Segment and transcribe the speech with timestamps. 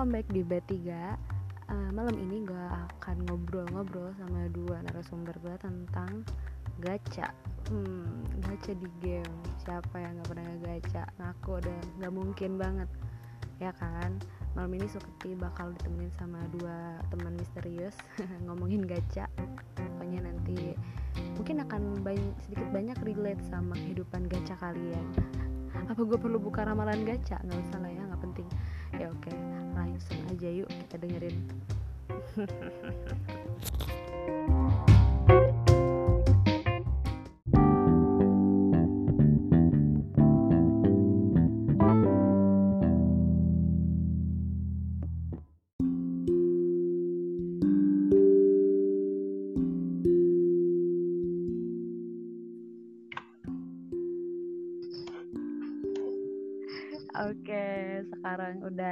[0.00, 6.24] welcome back di B3 uh, Malam ini gue akan ngobrol-ngobrol sama dua narasumber gue tentang
[6.80, 7.28] gacha.
[7.68, 9.28] Hmm, gacha di game.
[9.60, 11.04] Siapa yang gak pernah gacha?
[11.20, 12.88] Ngaku deh, gak mungkin banget.
[13.60, 14.16] Ya kan?
[14.56, 18.00] Malam ini Suketi bakal ditemenin sama dua teman misterius
[18.48, 19.28] Ngomongin gacha.
[19.76, 20.80] Pokoknya nanti
[21.36, 25.04] mungkin akan banyak, sedikit banyak relate sama kehidupan gacha kalian.
[25.92, 27.36] Apa gue perlu buka ramalan gacha?
[27.44, 28.48] Nggak usah lah ya nggak penting.
[28.96, 31.40] Ya oke langsung aja yuk kita dengerin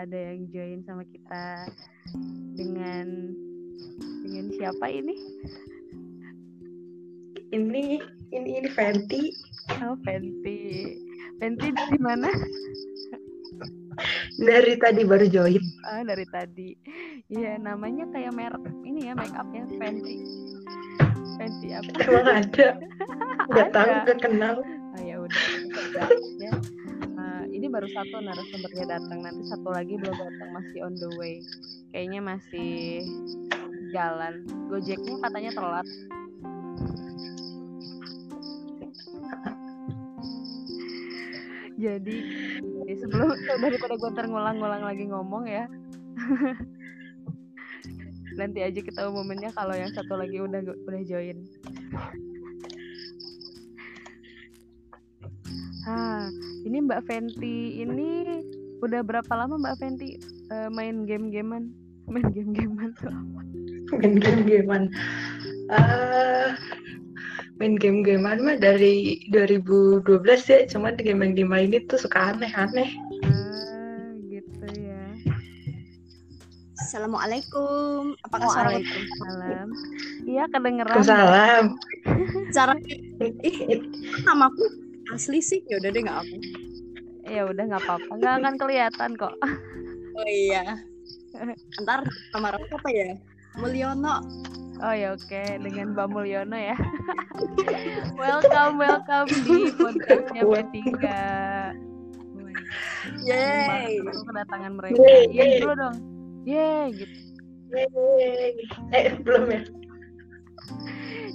[0.05, 1.67] ada yang join sama kita
[2.55, 3.35] dengan
[4.27, 5.17] dengan siapa ini?
[7.49, 7.85] Ini
[8.31, 9.33] ini ini Fenty.
[9.83, 10.95] Oh, Fenty.
[11.41, 12.29] Fenty di mana?
[14.39, 15.63] Dari tadi baru join.
[15.91, 16.77] Oh, dari tadi.
[17.33, 20.23] Iya, namanya kayak merek ini ya, make upnya Fenty.
[21.41, 21.91] Fenty apa?
[22.07, 22.69] Emang ada.
[23.49, 24.61] Gak tahu, gak kenal.
[24.61, 25.45] Oh, ya udah.
[25.73, 26.53] udah, ya.
[27.59, 31.42] Ini baru satu narasumbernya datang, nanti satu lagi belum datang, masih on the way.
[31.91, 33.03] Kayaknya masih
[33.91, 34.47] jalan.
[34.70, 35.87] Gojeknya katanya telat.
[41.75, 42.17] Jadi
[42.95, 45.67] sebelum daripada gue ngulang-ngulang lagi ngomong ya.
[48.39, 51.43] Nanti aja kita umuminnya kalau yang satu lagi udah udah join.
[55.91, 56.31] Ah,
[56.65, 58.43] ini Mbak Fenty ini
[58.83, 60.19] udah berapa lama Mbak Fenty
[60.51, 61.71] eh, main game-gamean?
[62.09, 63.41] Main game-gamean tuh apa?
[63.99, 64.85] Main game-gamean.
[65.69, 66.49] Eh,
[67.61, 70.07] main game-gamean mah dari 2012
[70.49, 70.59] ya.
[70.71, 72.91] Cuman game yang dimainin tuh suka aneh-aneh.
[73.29, 75.05] Ah, gitu ya.
[76.81, 78.17] Assalamualaikum.
[78.25, 79.69] Apakah suara Waalaikumsalam.
[80.25, 80.95] Iya kedengeran.
[80.97, 81.65] Waalaikumsalam.
[82.57, 82.73] cara
[83.45, 83.85] ih
[84.25, 85.61] namaku asli sih?
[85.69, 86.37] Ya udah deh nggak aku.
[87.29, 89.35] Ya udah nggak apa-apa, nggak akan kelihatan kok.
[90.19, 90.65] Oh iya.
[91.85, 92.03] Ntar
[92.35, 93.15] aku apa ya?
[93.61, 94.23] Mulyono.
[94.79, 96.77] Oh ya oke, dengan Mbak Mulyono ya.
[98.21, 101.03] welcome, welcome di podcastnya B3.
[103.27, 103.99] Yeay.
[104.05, 104.97] Kedatangan mereka.
[105.03, 105.61] Iya yeay.
[105.61, 105.97] dulu dong.
[106.47, 107.17] Yeay gitu.
[107.75, 108.53] Yeay.
[108.95, 109.63] Eh, belum ya?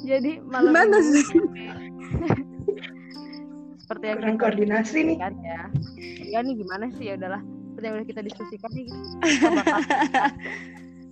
[0.03, 1.25] Jadi malam ini sih?
[3.93, 5.17] Seperti yang Kurang koordinasi nih.
[5.21, 5.61] diskusikan ya.
[6.25, 7.41] Ya nih gimana sih ya udahlah.
[7.45, 8.85] Seperti yang udah kita diskusikan nih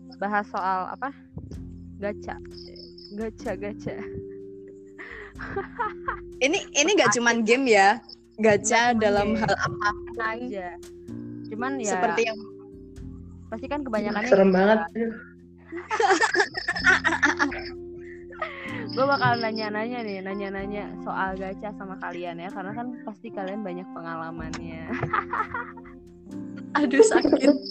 [0.09, 1.13] kita bahas soal apa?
[2.01, 2.41] Gacha.
[3.13, 3.93] Gacha, gacha.
[6.45, 8.01] Ini ini nggak cuman game ya.
[8.41, 9.41] Gacha cuman dalam game.
[9.45, 10.17] hal apa pun.
[10.17, 10.73] aja.
[11.53, 12.37] Cuman ya Seperti yang
[13.53, 14.81] pasti kan kebanyakan Serem banget.
[18.91, 23.87] Gue bakal nanya-nanya nih, nanya-nanya soal gacha sama kalian ya, karena kan pasti kalian banyak
[23.95, 24.83] pengalamannya.
[26.75, 27.55] aduh sakit.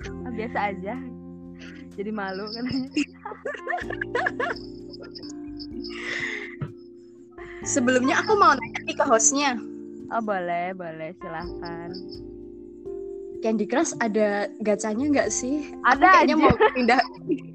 [0.00, 0.96] Ah, Biasa aja,
[1.92, 2.64] jadi malu kan.
[7.68, 9.60] Sebelumnya aku mau nanya nih ke hostnya.
[10.08, 11.92] Oh boleh, boleh, silahkan.
[13.40, 15.72] Candy Crush ada gacanya nggak sih?
[15.84, 16.32] Ada aja.
[16.36, 17.00] mau pindah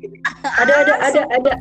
[0.62, 1.54] Ada, ada, ada, ada.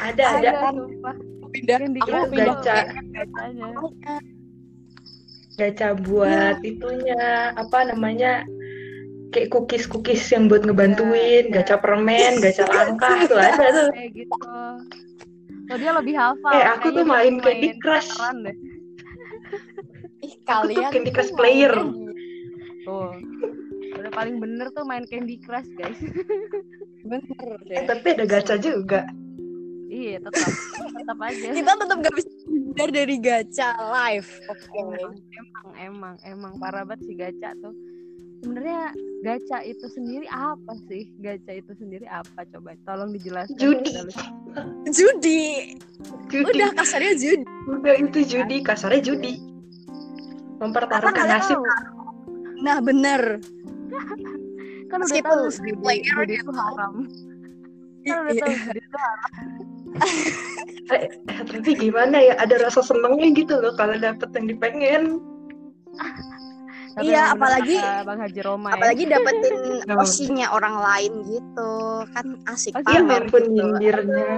[0.00, 0.50] Ada, ada.
[0.70, 1.16] sumpah.
[1.48, 1.76] pindah.
[1.80, 2.76] Yang di Aku Iya, pindah gacha.
[3.10, 3.68] gacanya.
[5.56, 8.44] Gacha buat itunya, apa namanya,
[9.28, 11.54] kayak cookies-cookies yang buat ngebantuin, Ya, ya.
[11.60, 13.88] gacha permen, gacha langkah, tuh ada tuh.
[13.90, 14.36] Kayak gitu.
[15.68, 16.52] Oh dia lebih hafal.
[16.54, 18.08] Eh, aku tuh main Candy Crush.
[18.08, 18.20] Ih,
[20.40, 21.72] Aku tuh kalian Candy Crush player.
[22.84, 23.12] Tuh.
[23.98, 26.00] Udah paling bener tuh main Candy Crush guys.
[27.04, 29.04] Bener Eh, tapi ada gacha juga.
[29.98, 30.50] Iya tetap,
[31.02, 31.48] tetap aja.
[31.50, 34.30] Kita tetap gak bisa hindar dari gacha live.
[34.46, 34.78] Oke.
[34.78, 37.74] emang emang emang emang parah banget sih gacha tuh
[38.38, 38.94] sebenarnya
[39.26, 43.92] gacha itu sendiri apa sih gacha itu sendiri apa coba tolong dijelaskan Judi.
[44.94, 45.42] Judi.
[46.30, 46.46] Judi.
[46.54, 47.42] Udah kasarnya judi.
[47.66, 49.42] Udah itu judi, kasarnya judi.
[50.58, 51.58] Mempertaruhkan Kan nasib.
[52.58, 53.38] Nah, bener.
[54.88, 56.42] kan udah Meskipun tahu judi, player judi gitu.
[56.48, 56.94] itu haram
[58.08, 58.40] kan udah Iya.
[58.40, 59.30] tahu judi itu haram
[60.88, 65.02] Eh, eh, tapi gimana ya, ada rasa senengnya gitu loh kalau dapet yang dipengen.
[66.94, 68.74] Tapi Iya, apalagi- Bang Haji Roma ya.
[68.74, 69.54] apalagi dapetin
[69.94, 70.02] Oh.
[70.02, 71.70] osinya orang lain gitu
[72.10, 73.52] kan asik Oh, Iya pamer maupun gitu.
[73.54, 74.32] nyindirnya.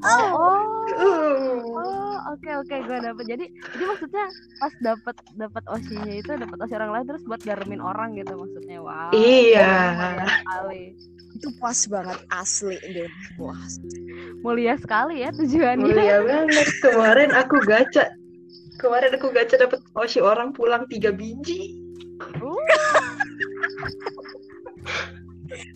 [0.00, 0.60] Oh, oh.
[0.90, 1.60] Uh.
[1.68, 3.24] Oh, oke oke gue dapet.
[3.28, 4.24] Jadi jadi maksudnya
[4.56, 8.78] pas dapet dapet osinya itu dapet osi orang lain terus buat garemin orang gitu maksudnya.
[8.80, 9.12] Wow.
[9.12, 9.70] Iya.
[10.24, 10.82] Sekali.
[11.36, 13.78] Itu puas banget asli deh puas
[14.38, 15.82] Mulia sekali ya tujuannya.
[15.82, 16.66] Mulia banget.
[16.78, 18.06] Kemarin aku gacha.
[18.78, 21.74] Kemarin aku gacha dapet oshi orang pulang tiga biji.
[22.38, 22.54] Uh,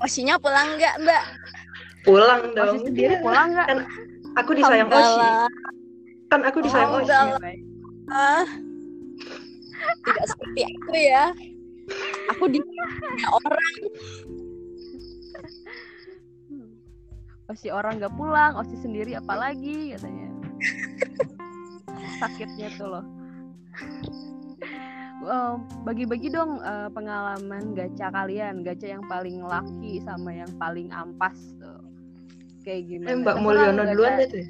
[0.07, 1.23] osinya pulang nggak mbak
[2.07, 2.83] Pulang dong.
[2.87, 3.67] sendiri pulang nggak?
[3.67, 3.79] Kan
[4.39, 5.27] aku disayang oshi.
[6.31, 7.55] Kan aku disayang Oh, oshi.
[8.11, 8.47] Ah,
[10.07, 11.25] tidak seperti aku ya
[12.31, 12.59] aku di
[13.27, 13.75] orang
[17.51, 20.29] Osi orang nggak pulang, osi sendiri apalagi katanya.
[22.23, 23.05] Sakitnya tuh loh.
[25.87, 31.79] Bagi-bagi dong eh, pengalaman gacha kalian, gacha yang paling laki sama yang paling ampas tuh.
[32.63, 33.11] Kayak gimana?
[33.11, 34.45] Eh, Mbak Terserah Mulyono gacha- duluan deh tuh.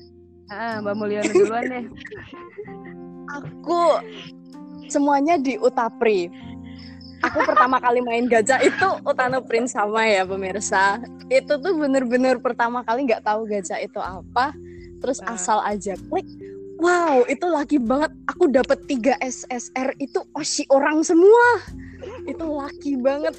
[0.48, 1.84] Ah, Mbak Mulyono duluan deh.
[3.32, 3.80] aku
[4.92, 6.28] semuanya di Utapri
[7.22, 10.98] aku pertama kali main gacha itu Utano Prince sama ya pemirsa.
[11.30, 14.52] Itu tuh bener-bener pertama kali nggak tahu gacha itu apa.
[14.98, 15.34] Terus Ah.
[15.34, 16.26] asal aja klik
[16.78, 18.10] wow itu laki banget.
[18.26, 21.62] Aku dapet 3 SSR itu oshi orang semua.
[22.26, 23.38] Itu laki banget.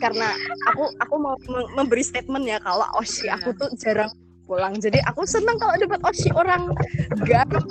[0.00, 0.32] Karena
[0.72, 4.08] aku aku mau mem- memberi statement ya kalau oshi aku tuh jarang
[4.48, 4.74] pulang.
[4.80, 6.72] Jadi aku senang kalau dapat oshi orang
[7.28, 7.64] garap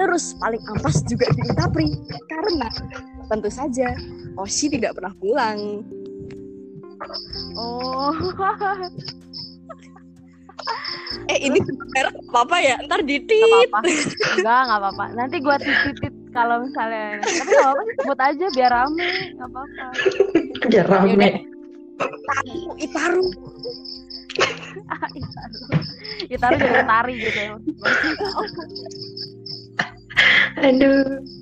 [0.00, 1.92] terus paling ampas juga di Utapri
[2.24, 2.72] karena
[3.30, 3.94] tentu saja
[4.34, 5.86] Oshi tidak pernah pulang
[7.56, 8.12] Oh.
[11.32, 11.58] eh ini
[11.96, 13.78] merek apa apa ya ntar Gak ditit apa-apa.
[14.36, 15.04] Enggak, gak apa-apa.
[15.16, 17.24] Nanti gua titit kalau misalnya.
[17.24, 19.10] Tapi gak apa-apa sih, sebut aja biar rame.
[19.32, 19.84] Gak apa-apa.
[20.68, 21.12] Biar rame.
[21.16, 21.32] Yaudah.
[22.80, 23.26] Itaru
[24.40, 25.64] Itaru Itaru.
[26.28, 27.54] Itaru jadi tari gitu ya.
[30.60, 31.39] Aduh.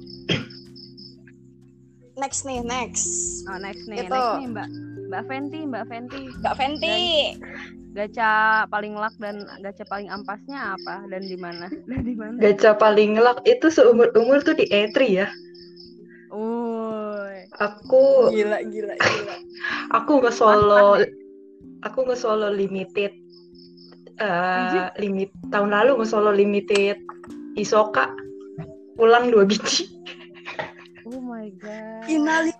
[2.18, 3.06] Next nih next
[3.48, 4.12] Oh, next nih, Itu.
[4.12, 4.68] next nih Mbak.
[5.08, 6.22] Mbak Fenty, Mbak Fenty.
[6.44, 6.98] Mbak Fenty
[7.96, 11.66] Gacha paling luck dan gacha paling ampasnya apa dan di mana?
[11.88, 12.36] Dan di mana?
[12.38, 15.26] Gacha paling luck itu seumur-umur tuh di E3 ya.
[16.30, 17.48] Uy.
[17.58, 19.36] Aku gila gila gila
[19.98, 21.00] aku nge-solo
[21.80, 23.10] aku nge-solo limited
[24.20, 27.00] eh limit tahun lalu nge-solo limited
[27.58, 28.14] Isoka
[28.94, 29.97] pulang dua biji.
[31.08, 32.04] Oh my god.
[32.04, 32.52] Inali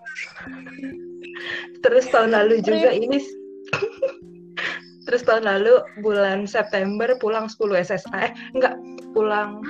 [1.85, 3.21] Terus tahun lalu juga ini
[5.05, 8.29] Terus tahun lalu bulan September pulang 10 SSA.
[8.29, 8.77] Eh, enggak,
[9.13, 9.65] pulang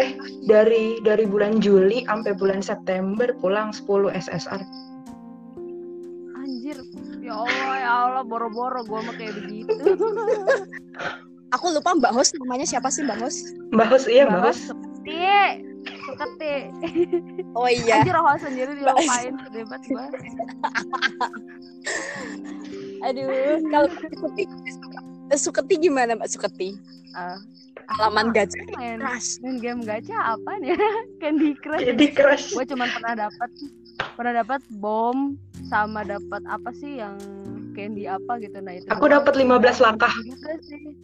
[0.00, 0.16] eh
[0.48, 4.60] dari dari bulan Juli sampai bulan September pulang 10 SSR.
[6.40, 6.80] Anjir.
[7.20, 9.68] Ya Allah, ya Allah, boro-boro gua mah kayak begitu.
[11.54, 13.36] aku lupa Mbak Hos namanya siapa sih Mbak Hos
[13.72, 14.60] Mbak Hos iya, Mbak Hos.
[14.72, 15.67] Seketi.
[16.18, 16.54] Seketi.
[17.54, 20.06] oh iya Anjir roh sendiri dilupain debat gua.
[23.00, 23.30] aduh
[23.68, 24.44] kalau Suketi
[25.32, 26.74] Suketi gimana Mbak Suketi
[27.10, 27.38] Ah,
[27.96, 30.76] halaman gacha main keras main game gacha apa nih?
[31.22, 31.82] Candy Crush.
[31.82, 32.52] Jadi crush.
[32.52, 33.50] gue cuman pernah dapat
[34.14, 35.34] pernah dapat bom
[35.66, 37.16] sama dapat apa sih yang
[37.72, 39.46] candy apa gitu nah itu Aku dapat 15
[39.78, 40.10] langkah.
[40.20, 40.94] juga sih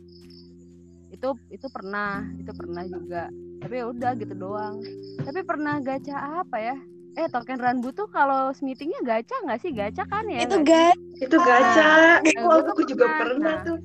[1.25, 3.33] itu itu pernah itu pernah juga
[3.65, 4.77] tapi ya udah gitu doang
[5.25, 6.77] tapi pernah gacha apa ya
[7.17, 10.61] eh token ranbu tuh kalau meetingnya gacha nggak sih gacha kan ya itu
[11.15, 12.21] Itu gacha.
[12.21, 13.17] Eh, Oh, gua tuh aku juga pernah.
[13.17, 13.63] pernah Nah.
[13.65, 13.79] tuh.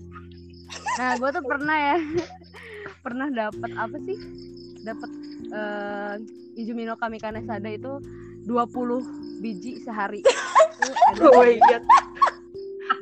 [0.98, 1.98] Nah, gue tuh pernah ya,
[3.06, 4.18] pernah dapat apa sih?
[4.82, 5.10] Dapat
[5.54, 6.14] eh
[6.58, 8.02] Izumi no Kami Kanesada itu
[8.44, 9.06] 20
[9.40, 10.26] biji sehari.
[10.26, 11.86] Itu Oh my god.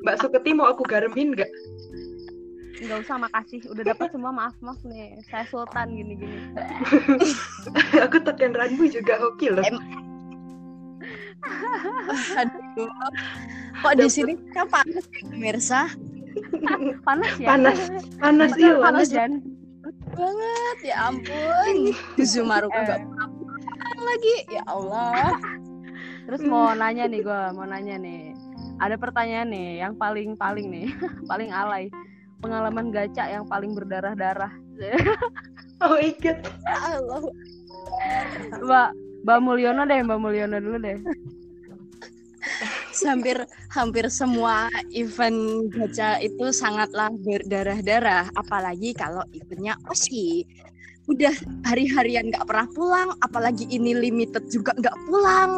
[0.03, 1.49] Mbak Suketi mau aku garemin nggak?
[2.77, 5.17] Nggak usah makasih, udah dapat semua maaf maaf nih.
[5.27, 6.37] Saya sultan gini-gini.
[8.05, 9.65] aku tekan ranbu juga hoki loh.
[9.65, 10.05] Em-
[12.37, 12.89] aduh
[13.79, 15.81] kok di sini kan panas ya, pemirsa
[17.05, 17.47] Panas ya?
[17.53, 17.77] Panas,
[18.19, 19.09] panas iya, panas panas.
[19.09, 19.31] Jan.
[20.17, 22.83] banget ya ampun Zumaru Eh.
[22.83, 25.37] nggak pulang lagi ya Allah
[26.27, 28.35] Terus mau nanya nih gue, mau nanya nih.
[28.83, 30.91] Ada pertanyaan nih, yang paling paling nih,
[31.31, 31.87] paling alay.
[32.37, 34.53] Pengalaman gacha yang paling berdarah-darah.
[35.77, 36.41] Oh my god.
[36.41, 37.21] ya Allah
[38.65, 38.89] Mbak
[39.21, 40.97] Mbak Mulyono deh, Mbak Mulyono dulu deh.
[43.05, 43.37] hampir
[43.69, 50.49] hampir semua event gacha itu sangatlah berdarah-darah apalagi kalau eventnya Oshi
[51.07, 51.31] udah
[51.63, 55.53] hari-harian nggak pernah pulang apalagi ini limited juga nggak pulang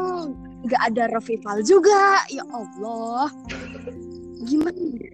[0.68, 3.32] nggak ada revival juga ya Allah
[4.46, 5.10] gimana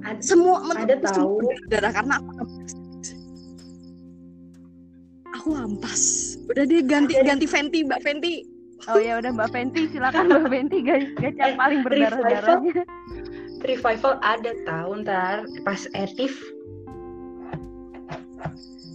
[0.00, 0.08] ya?
[0.08, 1.38] Ad- semua ada tahu.
[1.38, 2.72] semua berdarah karena aku ampas.
[5.30, 6.02] aku ampas
[6.46, 8.34] udah deh ganti Ada- ganti Fenty mbak Fenty
[8.86, 12.86] Oh ya udah Mbak Fenty silakan Mbak Fenty guys gacha Eh, paling berdarah darahnya.
[13.60, 16.30] revival ada tahu ntar pas etif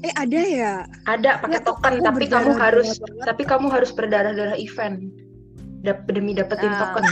[0.01, 0.74] eh ada ya
[1.05, 3.24] ada pakai token tapi kamu harus banget.
[3.24, 5.12] tapi kamu harus berdarah-darah event
[5.81, 6.79] Dap- demi dapetin Ah.
[6.81, 7.05] token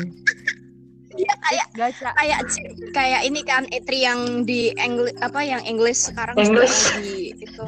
[1.14, 2.40] Iya kayak Gacha kayak
[2.92, 6.78] kayak ini kan E3 yang di English apa yang English sekarang English.
[6.92, 7.66] lagi itu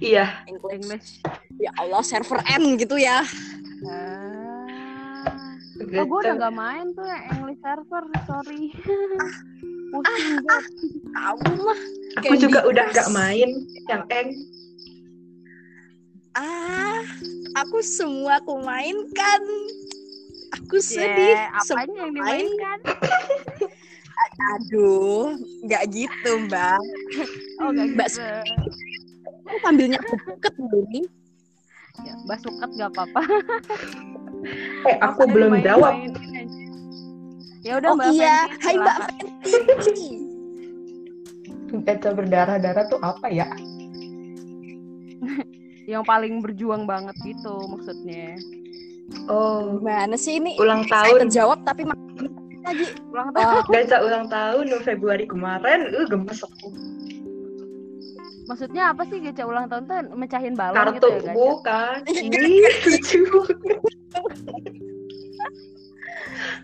[0.00, 0.72] iya English.
[0.74, 1.08] English.
[1.56, 3.20] Ya Allah server N gitu ya.
[3.84, 4.60] Ah.
[5.82, 6.24] Oh, gue Gitu.
[6.24, 8.70] udah gak main tuh yang English server, sorry.
[9.92, 10.64] Pusing banget.
[11.12, 11.80] Kamu mah
[12.16, 12.94] aku Candy juga udah Crush.
[12.94, 13.50] nggak main
[13.86, 14.28] yang eng
[16.32, 16.96] ah
[17.54, 19.42] aku semua aku mainkan.
[20.52, 21.36] Aku sedih.
[21.36, 22.44] Yeah, apanya yang main.
[22.44, 22.78] dimainkan?
[24.52, 26.80] Aduh, nggak gitu mbak.
[27.62, 28.28] Oh, gak Mbak gitu.
[30.02, 31.00] Aku buket ini.
[32.02, 33.22] Ya, Mbak Suket gak apa-apa.
[34.90, 35.94] eh aku belum jawab.
[37.62, 38.96] Ya udah Oh Mbak iya, Fenty, Hai Mbak.
[39.46, 40.08] Fenty.
[41.72, 43.48] gacha berdarah-darah tuh apa ya
[45.92, 48.36] Yang paling berjuang banget gitu maksudnya.
[49.28, 49.78] Oh.
[49.78, 50.56] Gimana sih ini?
[50.58, 51.18] ulang Saya tahun.
[51.28, 51.82] terjawab tapi
[52.62, 52.86] lagi.
[53.10, 53.52] Ulang tahun.
[53.58, 56.68] Oh, gacha ulang tahun Februari kemarin uh gemes aku.
[58.46, 61.34] Maksudnya apa sih gacha ulang tahun tuh mecahin balon kartu gitu ya gacha?
[61.34, 61.98] bukan.
[62.86, 63.22] Lucu.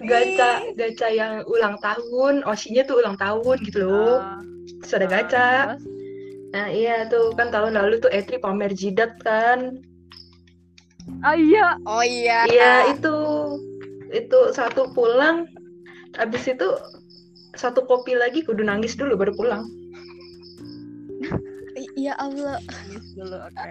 [0.06, 4.22] Gacha gacha yang ulang tahun osinya tuh ulang tahun gitu loh.
[4.22, 4.42] Ah,
[4.82, 5.84] terus ada gacha terus?
[6.48, 9.84] nah iya tuh kan tahun lalu tuh Etri pamer jidat kan
[11.18, 12.46] Oh iya, oh iya.
[12.46, 13.14] iya itu
[14.14, 15.44] itu satu pulang
[16.16, 16.66] habis itu
[17.52, 19.64] satu kopi lagi kudu nangis dulu baru pulang
[21.98, 22.58] Iya Allah.
[22.62, 23.70] nangis dulu oke.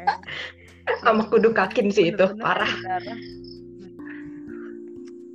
[1.03, 3.19] sama kudu kakin sih itu parah berdarah.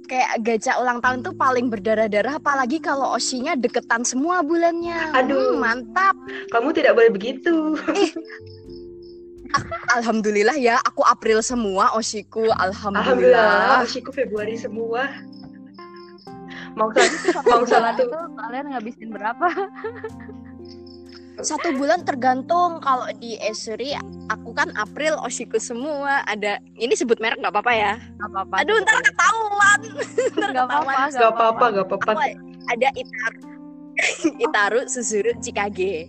[0.09, 5.12] Kayak gacha ulang tahun tuh paling berdarah-darah apalagi kalau osinya deketan semua bulannya.
[5.16, 5.57] Aduh.
[5.57, 6.16] Hmm, mantap.
[6.52, 7.73] kamu tidak boleh begitu
[9.92, 12.49] Alhamdulillah ya, aku April semua osiku.
[12.54, 13.02] alhamdulillah
[13.37, 13.85] Alhamdulillah.
[13.85, 15.09] osiku Februari semua
[16.73, 17.04] mau sa-
[17.37, 19.47] Satu mau bulan satu itu kalian ngabisin berapa?
[21.42, 23.97] Satu bulan tergantung kalau di Esri
[24.28, 26.23] aku kan April osiku semua.
[26.25, 27.92] Ada ini sebut merek nggak apa-apa ya?
[28.14, 28.54] Gak apa-apa.
[28.62, 29.80] Aduh ntar ketahuan.
[30.38, 30.92] ntar Gak apa-apa.
[31.09, 31.71] ketahuan.
[31.73, 32.12] gak apa-apa?
[32.71, 33.40] Ada Itaru,
[34.44, 36.06] Itaru Suzuru Cikage.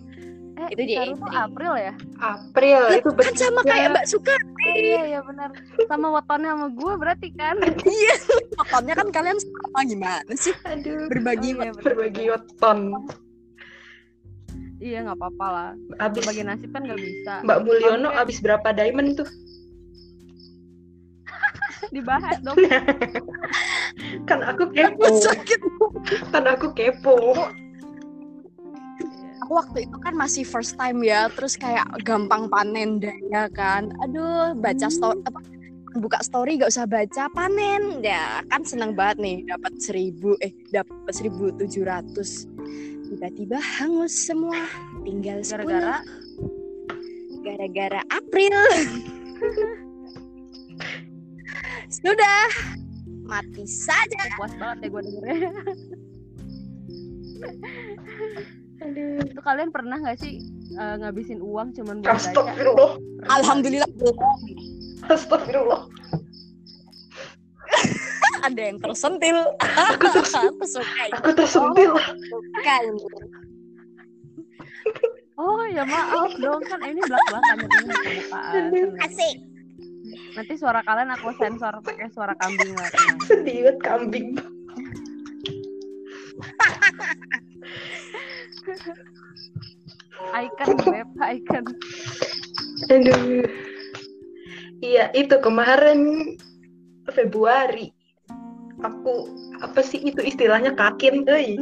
[0.54, 1.38] Eh, Itu di Itaru tuh A3.
[1.44, 1.92] April ya?
[2.16, 4.34] April itu Kan sama kayak Mbak Suka.
[4.38, 5.50] Oh, iya, iya benar.
[5.84, 7.56] Sama wetonnya sama gue berarti kan?
[7.82, 8.14] Iya.
[8.54, 10.54] Pokoknya kan kalian sama gimana sih?
[10.62, 12.78] aduh Berbagi Oh, iya, berbagi weton
[14.78, 15.70] Iya nggak apa-apa lah.
[15.98, 17.34] abis Berbagi nasib kan nggak bisa.
[17.42, 19.28] Mbak Mulyono abis berapa diamond tuh
[21.90, 22.56] Dibahas dong.
[24.28, 25.60] kan aku kepo sakit.
[26.32, 27.14] kan aku kepo
[29.44, 33.92] Aku waktu itu kan masih first time ya, terus kayak gampang panen daya kan.
[34.00, 35.44] Aduh, baca story apa
[35.94, 41.14] buka story gak usah baca panen ya kan seneng banget nih dapat seribu eh dapat
[41.14, 42.50] seribu tujuh ratus
[43.06, 44.58] tiba-tiba hangus semua
[45.06, 46.02] tinggal Gara-gara?
[47.38, 48.58] 10 gara-gara April
[52.02, 52.42] sudah
[53.22, 55.54] mati saja Puas banget ya gue dengernya.
[58.84, 60.44] Itu kalian pernah nggak sih
[60.76, 62.28] eh, ngabisin uang cuman buat gacha?
[62.30, 62.90] astagfirullah.
[63.00, 63.34] Pernah.
[63.40, 64.16] alhamdulillah belum
[65.08, 65.80] astagfirullah.
[68.46, 69.38] Ada yang tersentil.
[69.56, 71.92] Aku tersentil aku suka aku tersentil.
[71.96, 73.04] Suka ini.
[75.40, 76.60] Oh ya maaf dong.
[76.68, 79.36] Kan ini belak belakan ini asik.
[80.34, 83.16] Nanti suara kalian aku sensor pakai suara kambing tenang.
[83.24, 84.28] sedih banget kambing
[90.34, 91.64] Icon web, icon.
[92.90, 93.46] aduh.
[94.84, 96.34] Iya itu kemarin
[97.12, 97.88] Februari.
[98.84, 99.32] Aku
[99.64, 100.76] apa sih itu istilahnya?
[100.76, 101.56] Kakin euy.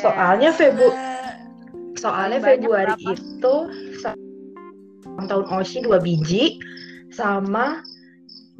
[0.00, 0.88] Soalnya Febu
[1.96, 3.16] soalnya Februari berapa?
[3.16, 3.54] itu
[5.16, 6.60] ulang tahun Oshi dua biji
[7.08, 7.80] sama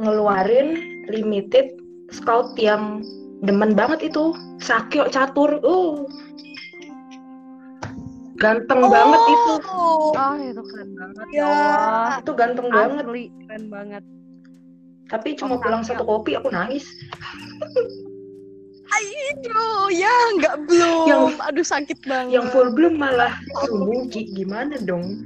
[0.00, 0.76] ngeluarin
[1.12, 1.76] limited
[2.08, 3.04] scout yang
[3.38, 6.06] demen banget itu Sakyo catur uh
[8.36, 9.52] Ganteng banget itu.
[9.64, 11.48] Oh, Oh itu keren banget ya Ya.
[11.48, 12.16] Allah.
[12.20, 13.04] Itu ganteng banget.
[13.04, 14.02] Asli keren banget.
[15.06, 16.84] Tapi cuma Kopi pulang satu kopi aku nangis.
[18.86, 21.04] aduh, ya nggak belum.
[21.06, 22.36] Yang- Aduh sakit banget.
[22.36, 23.32] Yang full bloom malah
[23.64, 24.28] Sumugi.
[24.30, 25.16] Gimana dong?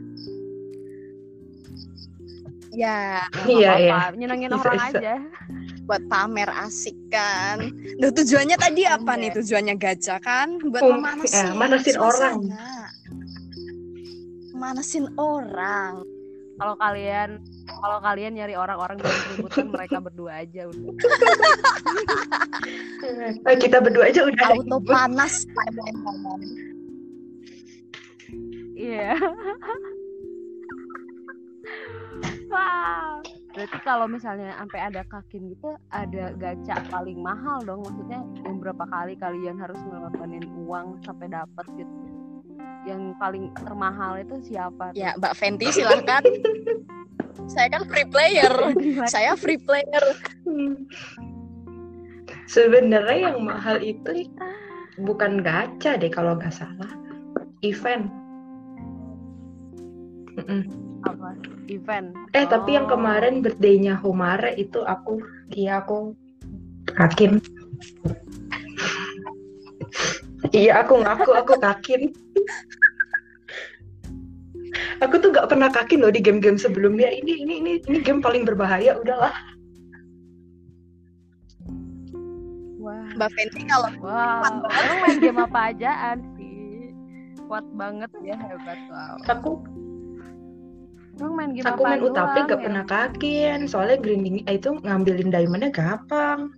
[2.70, 3.96] Ya, Iya, apa-apa, iya.
[4.14, 4.98] Nyenengin orang bisa.
[5.02, 5.14] aja.
[5.90, 7.59] Buat pamer asik kan.
[7.99, 9.35] Duh, tujuannya tadi apa nih?
[9.35, 10.62] Tujuannya gajah kan?
[10.62, 12.38] Buat Oh, memanasin, ya, manasin orang.
[14.54, 16.06] Manasin orang.
[16.62, 20.94] Kalau kalian kalau kalian nyari orang-orang yang keributan mereka berdua aja udah.
[23.49, 25.49] Eh, kita berdua aja udah Auto panas
[28.76, 29.16] Iya.
[32.50, 33.23] Wow.
[33.50, 37.83] Berarti kalau misalnya sampai ada kakin gitu, ada gacha paling mahal dong.
[37.83, 41.95] Maksudnya yang berapa kali kalian harus ngelakuin uang sampai dapat gitu.
[42.87, 44.95] Yang paling termahal itu siapa?
[44.95, 44.99] tuh?
[44.99, 46.23] Ya, Mbak Fenty silahkan.
[47.52, 48.52] Saya kan free player.
[49.11, 50.04] Saya free player.
[52.47, 54.30] Sebenarnya yang mahal itu
[55.02, 56.90] bukan gacha deh kalau nggak salah.
[57.66, 58.07] Event.
[60.38, 60.89] Mm-mm.
[61.07, 61.33] Apa?
[61.71, 62.12] Event.
[62.37, 62.99] Eh tapi yang Oh.
[62.99, 65.23] kemarin birthday-nya Homare itu aku
[65.54, 66.12] iya aku
[66.92, 67.40] kakin.
[70.52, 72.11] iya aku ngaku aku kakin.
[75.00, 77.09] aku tuh nggak pernah kakin loh di game-game sebelumnya.
[77.09, 79.33] Ini ini ini ini game paling berbahaya udahlah.
[82.80, 83.04] Wah.
[83.16, 84.64] Mbak Fenty kalau Wow.
[84.69, 86.92] Orang main game apa ajaan sih?
[87.45, 89.16] Kuat banget ya hebat wow.
[89.26, 89.50] Aku
[91.20, 92.64] Emang main game aku apa main Utapi gak ya?
[92.64, 96.48] pernah kakin soalnya grinding eh, itu ngambilin diamondnya gampang.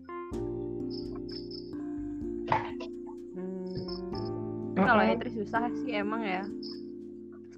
[3.34, 4.86] Hmm.
[4.86, 6.46] Kalau entry susah sih emang ya.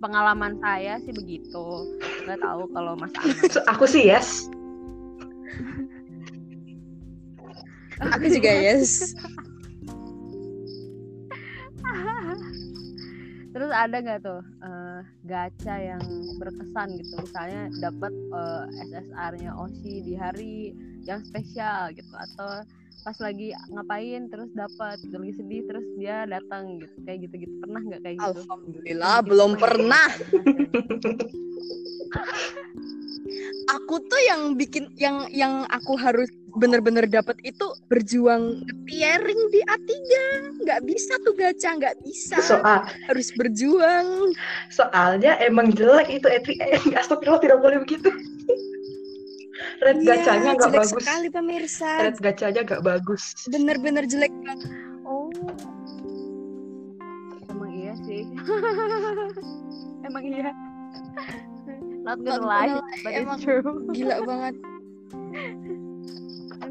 [0.01, 1.93] Pengalaman saya sih begitu.
[2.25, 3.13] Nggak tahu kalau Mas
[3.73, 4.49] aku sih yes.
[8.01, 9.13] aku juga yes.
[13.55, 16.03] Terus ada nggak tuh eh, gacha yang
[16.43, 17.15] berkesan gitu?
[17.23, 20.75] Misalnya dapat eh, SSR-nya Oshi di hari
[21.07, 22.67] yang spesial gitu atau
[23.05, 27.81] pas lagi ngapain terus dapat gitu, lagi sedih terus dia datang gitu kayak gitu-gitu pernah
[27.85, 28.41] nggak kayak gitu?
[28.43, 29.61] Alhamdulillah Gitu, belum gitu.
[29.63, 30.09] pernah.
[33.75, 39.91] Aku tuh yang bikin yang yang aku harus bener-bener dapat itu berjuang tiering di A3
[40.63, 44.31] nggak bisa tuh gacha nggak bisa Soal harus berjuang
[44.71, 48.11] soalnya emang jelek itu Etri eh astagfirullah tidak boleh begitu.
[49.81, 50.91] Red Iya, gacanya nggak bagus.
[50.95, 53.23] sekali pemirsa Red gacanya nggak bagus.
[53.49, 54.71] bener-bener jelek banget
[55.05, 55.29] Oh.
[57.47, 58.25] Emang iya sih.
[60.09, 60.49] Emang iya.
[62.05, 63.65] Not gonna gonna lie, lie, but emang it's true.
[63.93, 64.55] gila banget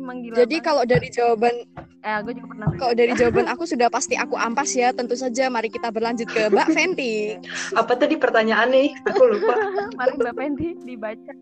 [0.03, 0.35] Emang gila.
[0.35, 0.67] jadi banget.
[0.67, 1.55] kalau dari jawaban
[2.03, 2.67] eh gue juga pernah.
[2.75, 6.51] kalau dari jawaban aku sudah pasti aku ampas ya tentu saja mari kita berlanjut ke
[6.51, 7.39] Mbak Fenty
[7.71, 8.91] Apa tadi pertanyaan nih?
[9.07, 9.55] Aku lupa.
[9.97, 11.33] Mari Mbak Fendi dibaca.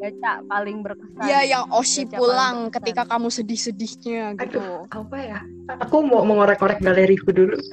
[0.00, 1.26] Baca paling berkesan.
[1.26, 5.38] ya yang Oshi Gacha pulang ketika kamu sedih-sedihnya gitu Aduh, apa ya?
[5.82, 7.58] Aku mau mengorek-orek galeriku dulu.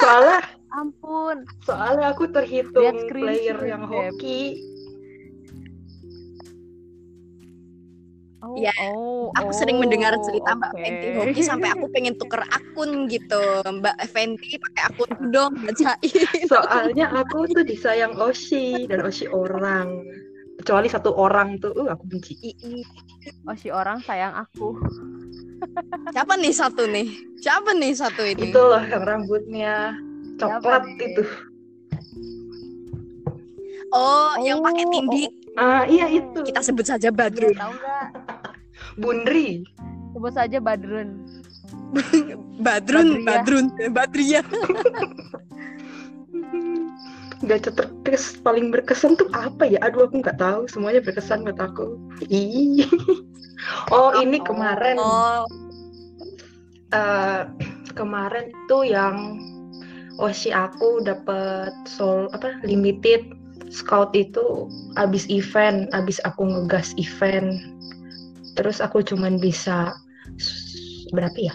[0.00, 0.40] soalnya
[0.74, 1.46] Ampun.
[1.62, 4.58] soalnya aku terhitung player yang hoki.
[8.54, 10.78] Oh, Ya, oh, aku sering mendengar oh, cerita Mbak oke.
[10.78, 17.10] Fenty hoki sampai aku pengen tuker akun gitu Mbak Fenty pakai akun dong bacain Soalnya
[17.10, 20.06] aku tuh disayang Oshi dan Oshi orang.
[20.54, 22.38] Kecuali satu orang tuh, uh, aku benci.
[23.42, 24.78] Oh si orang sayang aku.
[26.12, 27.08] siapa nih satu nih
[27.40, 29.96] siapa nih satu ini Itu loh yang rambutnya
[30.36, 31.08] coklat Siapa nih?
[31.10, 31.22] itu.
[33.90, 36.42] oh, yang Oh, pakai tindik Ah iya itu.
[36.42, 38.06] kita sebut saja Badrun tahu nggak?
[38.98, 39.66] Bundri.
[40.14, 41.26] Sebut saja Badrun.
[42.64, 43.26] Badrun Badria.
[43.26, 44.40] Badrun Badria
[47.44, 49.76] Gacha terkes paling berkesan tuh apa ya?
[49.84, 50.64] Aduh aku nggak tahu.
[50.70, 51.98] Semuanya berkesan buat aku.
[52.32, 52.88] Ih.
[53.92, 55.00] Oh ini kemarin.
[55.00, 55.44] oh
[56.92, 57.48] eh,
[57.96, 59.40] kemarin tuh yang
[60.22, 63.34] Oshi aku dapat sol apa limited
[63.66, 67.73] scout itu abis event abis aku ngegas event
[68.54, 69.94] terus aku cuman bisa
[71.10, 71.54] berapa ya?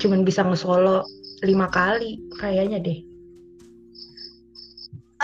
[0.00, 1.04] Cuman bisa ngesolo
[1.44, 2.98] lima kali kayaknya deh.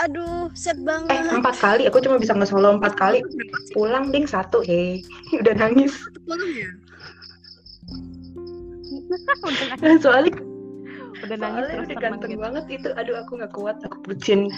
[0.01, 1.81] Aduh set eh banget empat kali.
[1.89, 3.21] Aku cuma bisa ngesolo empat kali.
[3.73, 5.01] Pulang ding satu eh
[5.41, 5.93] udah nangis.
[6.25, 6.69] Pulang ya?
[9.77, 10.33] Udah soalnya
[11.23, 12.41] udah nangis Soalnya terus udah ganteng gitu.
[12.41, 12.89] banget itu.
[12.97, 14.49] Aduh aku nggak kuat, aku bucin.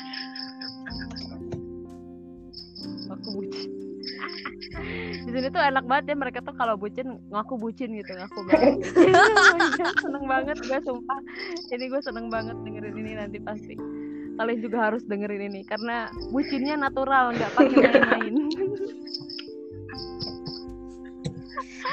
[3.05, 3.84] aku bucin
[5.25, 8.77] di sini tuh enak banget ya mereka tuh kalau bucin ngaku bucin gitu ngaku banget
[9.97, 11.19] seneng banget gue sumpah.
[11.73, 13.73] Ini gue seneng banget dengerin ini nanti pasti.
[14.37, 18.35] Kalian juga harus dengerin ini karena bucinnya natural nggak pakai main-main.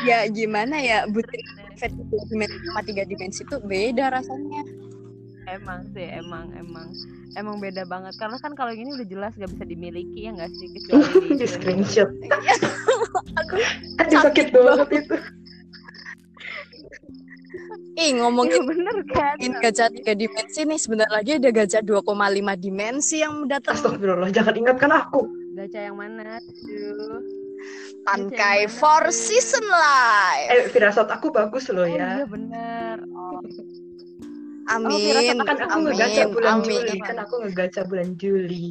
[0.04, 1.40] Ya gimana ya bucin
[1.80, 4.62] versi dua dimensi sama tiga dimensi itu beda rasanya.
[5.50, 6.88] Emang sih emang emang.
[7.32, 8.12] Emang beda banget.
[8.20, 10.68] Karena kan kalau ini udah jelas gak bisa dimiliki ya nggak sih?
[10.68, 12.10] Kecuali di Di screenshot.
[13.12, 13.60] Aduh,
[13.98, 15.16] Aduh sakit banget itu.
[17.92, 22.00] ih Iya ngomongin bener kan ngomongin gacha tiga dimensi nih sebentar lagi ada gacha 2,5
[22.56, 25.28] dimensi yang datang Astagfirullah, jangan ingatkan aku.
[25.52, 26.40] gacha yang mana
[28.32, 29.14] Gacha yang Four tuh?
[29.14, 30.48] Season Live.
[30.50, 32.26] Eh, firasat aku bagus loh oh iya ya.
[32.26, 33.38] bener oh,
[34.72, 34.96] Amin.
[34.96, 35.86] firasat Kan aku amin.
[35.92, 36.64] ngegaca bulan amin.
[36.64, 38.66] Juli, kan aku ngegaca bulan Juli.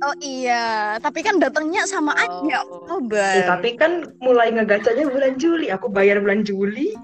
[0.00, 2.80] Oh iya, tapi kan datangnya sama aja Oh.
[2.80, 3.20] Oktober.
[3.36, 6.90] Eh, tapi kan mulai ngegacanya bulan Juli, aku bayar bulan Juli.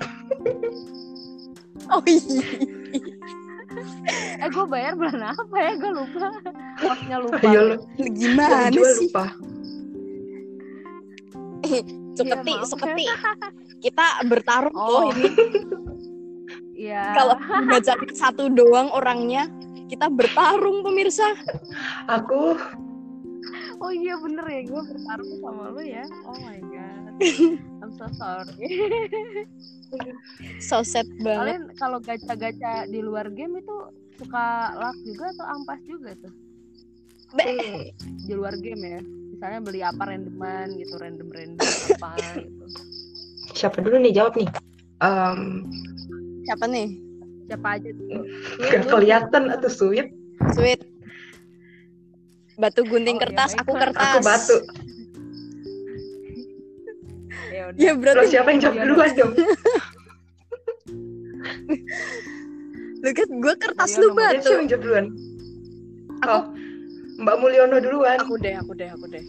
[1.86, 2.42] Oh iya.
[4.36, 6.28] eh gue bayar bulan apa ya gue lupa
[6.76, 7.62] Hostnya lupa Ayo
[8.10, 9.06] Gimana jual sih?
[9.06, 9.24] lupa.
[11.62, 11.80] Eh,
[12.12, 12.66] seketi, Iya, maaf.
[12.66, 13.04] seketi.
[13.84, 14.88] Kita bertarung Oh.
[14.90, 15.28] loh ini.
[16.76, 19.46] Iya Kalau baca satu doang orangnya,
[19.86, 21.36] kita bertarung pemirsa.
[22.06, 22.56] Aku
[23.86, 27.14] Oh iya bener ya gue bertarung sama lu ya Oh my god
[27.78, 28.66] I'm so sorry
[30.58, 31.38] So sad banget.
[31.38, 33.76] Kalian kalau gacha-gacha di luar game itu
[34.18, 36.34] suka luck juga atau ampas juga tuh
[37.30, 37.94] Be-
[38.26, 42.64] di luar game ya misalnya beli apa randoman gitu random random apa gitu
[43.54, 44.50] siapa dulu nih jawab nih?
[44.98, 45.62] Em,
[46.42, 46.88] Siapa nih?
[47.46, 48.06] siapa aja tuh
[48.66, 50.10] gak kelihatan atau sweet?
[50.52, 50.95] Sweet.
[52.56, 53.82] Batu gunting Oh, iya, kertas, aku baiklah.
[53.92, 54.08] kertas.
[54.08, 54.56] Aku batu.
[57.46, 59.32] ya Ya berarti siapa yang jawab duluan dong?
[62.96, 64.40] lu kan gue kertas lu batu.
[64.42, 65.06] siapa yang jawab duluan?
[66.16, 66.42] Aku Oh,
[67.18, 68.16] Mbak Mulyono duluan.
[68.18, 69.24] aku deh, aku deh, aku deh.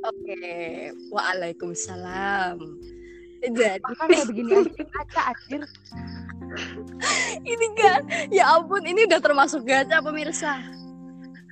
[0.00, 0.38] Oke,
[1.10, 2.58] waalaikumsalam.
[3.38, 5.62] Jadi kan kayak begini aja anjir
[7.52, 10.58] ini kan, ya ampun, ini udah termasuk gacha pemirsa.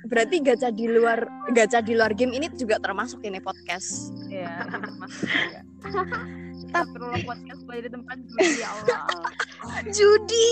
[0.07, 4.15] Berarti gacha di luar gacha di luar game ini juga termasuk ini podcast.
[4.31, 4.63] ya
[4.97, 5.61] masuk juga
[6.67, 9.01] tapi perlu podcast gue di tempat judi ya Allah
[9.95, 10.51] Judi.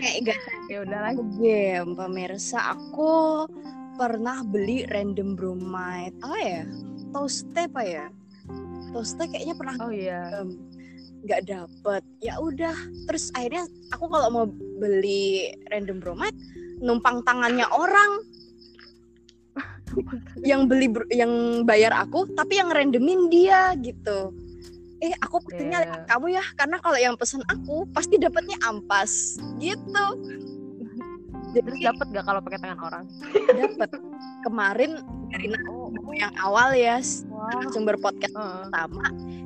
[0.00, 2.58] Kayak gacha ya udah lagi game pemirsa.
[2.76, 3.44] Aku
[3.96, 6.16] pernah beli random bromide.
[6.20, 6.62] Apa ya?
[7.14, 8.06] Toaste apa ya?
[8.92, 10.58] Toaste kayaknya pernah oh iya em,
[11.24, 12.76] nggak dapet ya udah
[13.08, 13.64] terus akhirnya
[13.96, 16.36] aku kalau mau beli random bromide
[16.82, 18.12] numpang tangannya orang
[20.42, 24.34] yang beli yang bayar aku tapi yang randomin dia gitu
[24.98, 25.86] eh aku pastinya Iya.
[25.86, 30.06] lewat kamu ya karena kalau yang pesen aku pasti dapatnya ampas gitu
[31.62, 33.04] terus jadi dapat gak kalau pakai tangan orang?
[33.54, 33.90] Dapet.
[34.42, 34.90] Kemarin
[35.30, 37.66] dari oh yang awal ya wah.
[37.74, 38.70] sumber podcast Heeh.
[38.70, 39.04] pertama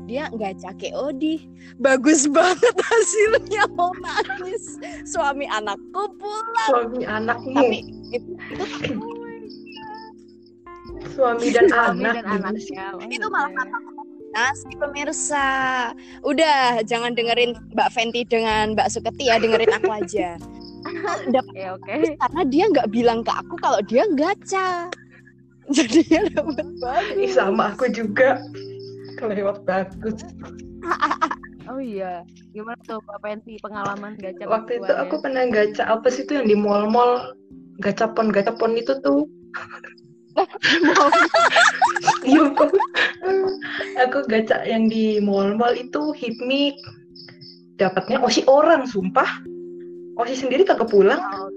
[0.08, 1.44] dia nggak cake odi.
[1.76, 4.80] Bagus banget hasilnya mau nangis.
[5.04, 6.68] Suami anakku pulang.
[6.72, 7.52] Suami anakmu.
[7.60, 7.78] tapi
[8.16, 8.32] itu
[8.88, 9.04] itu,
[11.12, 12.14] Suami dan Suami anak.
[12.16, 13.78] dan anaknya itu malah kata
[14.32, 15.48] nasi pemirsa.
[16.24, 20.40] Udah jangan dengerin Mbak Fenty dengan Mbak Suketi ya dengerin aku aja
[21.34, 24.88] dapat ya oke karena dia nggak bilang ke aku kalau dia gacha
[25.76, 28.40] jadi dia dapat Ih, bagus sama aku juga.
[29.20, 30.24] Kelewat bagus.
[31.68, 32.24] oh iya
[32.56, 36.48] gimana tuh Pak Penti pengalaman gacha Waktu itu aku pernah gacha apa sih itu yang
[36.48, 37.36] di mall-mall
[37.84, 39.28] gacapon gacapon itu tuh.
[42.22, 42.78] Iya, aku,
[43.98, 46.78] aku gacha yang di mall-mall itu hipmik.
[47.78, 49.26] Dapatnya osi orang, sumpah.
[50.18, 51.18] Osi sendiri kagak pulang.
[51.20, 51.50] Oh,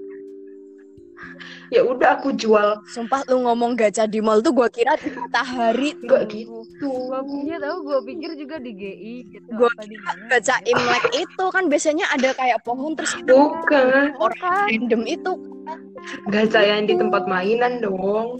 [1.72, 2.84] Ya udah aku jual.
[2.84, 6.68] sumpah lu ngomong gacha di mall tuh gua kira di matahari Enggak gitu.
[6.76, 12.04] gue pikir tahu gue pikir juga di GI gitu mana gacha Imlek itu kan biasanya
[12.12, 14.12] ada kayak pohon terus itu Bukan.
[14.20, 15.32] orang random itu
[16.28, 18.36] Gacha yang di tempat mainan dong.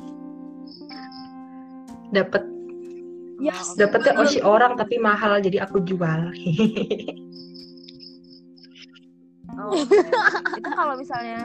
[2.11, 2.43] Dapat
[3.41, 6.29] ya dapatnya osi orang tapi mahal jadi aku jual.
[9.61, 9.77] Oh,
[10.57, 11.45] itu kalau misalnya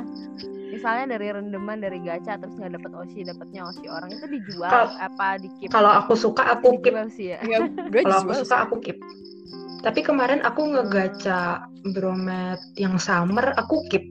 [0.72, 4.96] misalnya dari rendeman dari gacha terus nggak dapet osi dapetnya osi orang itu dijual Kal-
[5.00, 6.96] apa di keep Kalau aku suka aku keep.
[7.12, 7.60] sih ya ya
[8.04, 8.98] Kalau aku suka aku keep.
[9.84, 14.04] Tapi kemarin aku ngegaca bromet yang summer, aku keep.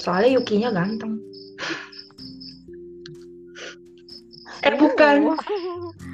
[0.00, 1.20] Soalnya Yukinya ganteng.
[4.66, 5.16] eh bukan,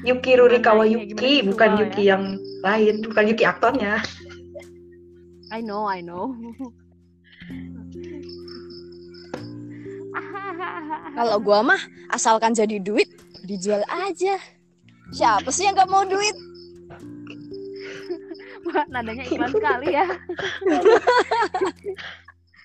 [0.02, 4.02] Yuki Rurikawa Yuki, bukan Yuki yang lain, bukan Yuki aktornya.
[5.52, 6.32] I know, I know.
[11.16, 11.80] Kalau gua mah
[12.12, 13.08] asalkan jadi duit
[13.44, 14.38] dijual aja.
[15.12, 16.32] Siapa sih yang gak mau duit?
[18.68, 20.06] Wah, nadanya iklan sekali ya.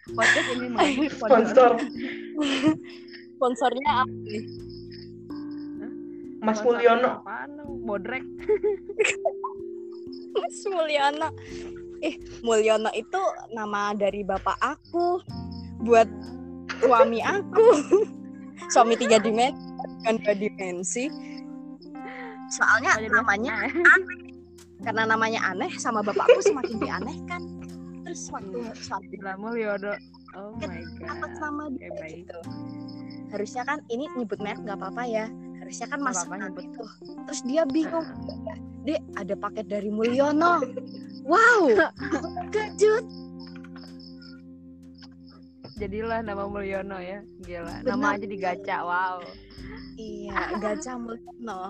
[0.07, 1.71] Podcast ini mau Sponsor
[3.35, 4.43] Sponsornya apa nih?
[6.39, 7.19] Mas Mulyono.
[7.19, 7.59] Apaan?
[7.83, 8.23] Bodrek.
[10.37, 11.27] Mas Mulyono.
[12.05, 13.19] Eh, Mulyono itu
[13.51, 15.19] nama dari bapak aku
[15.83, 16.07] buat
[16.81, 17.67] suami aku.
[18.73, 21.05] suami tiga dimensi bukan dua dimensi.
[22.47, 24.01] Soalnya jadi namanya maksudnya
[24.85, 27.41] karena namanya aneh sama bapakku semakin dianehkan.
[28.07, 29.93] Terus waktu suatu Mulyono.
[30.37, 31.41] Oh my atas god.
[31.43, 32.23] nama Oke, dia baik.
[32.23, 32.39] gitu.
[33.35, 35.25] Harusnya kan ini nyebut merek nggak apa-apa ya.
[35.59, 36.65] Harusnya kan mas apa-apa nyebut.
[36.71, 36.83] itu.
[37.27, 38.07] Terus dia bingung.
[38.87, 40.63] Dek, ada paket dari Mulyono.
[41.27, 41.75] Wow,
[42.55, 43.03] kejut.
[45.77, 47.21] Jadilah nama Mulyono ya.
[47.45, 47.85] Gila.
[47.85, 47.93] Benar.
[47.93, 48.77] Nama aja digaca.
[48.81, 49.17] Wow.
[49.97, 51.61] Iya, gajah Mulyono.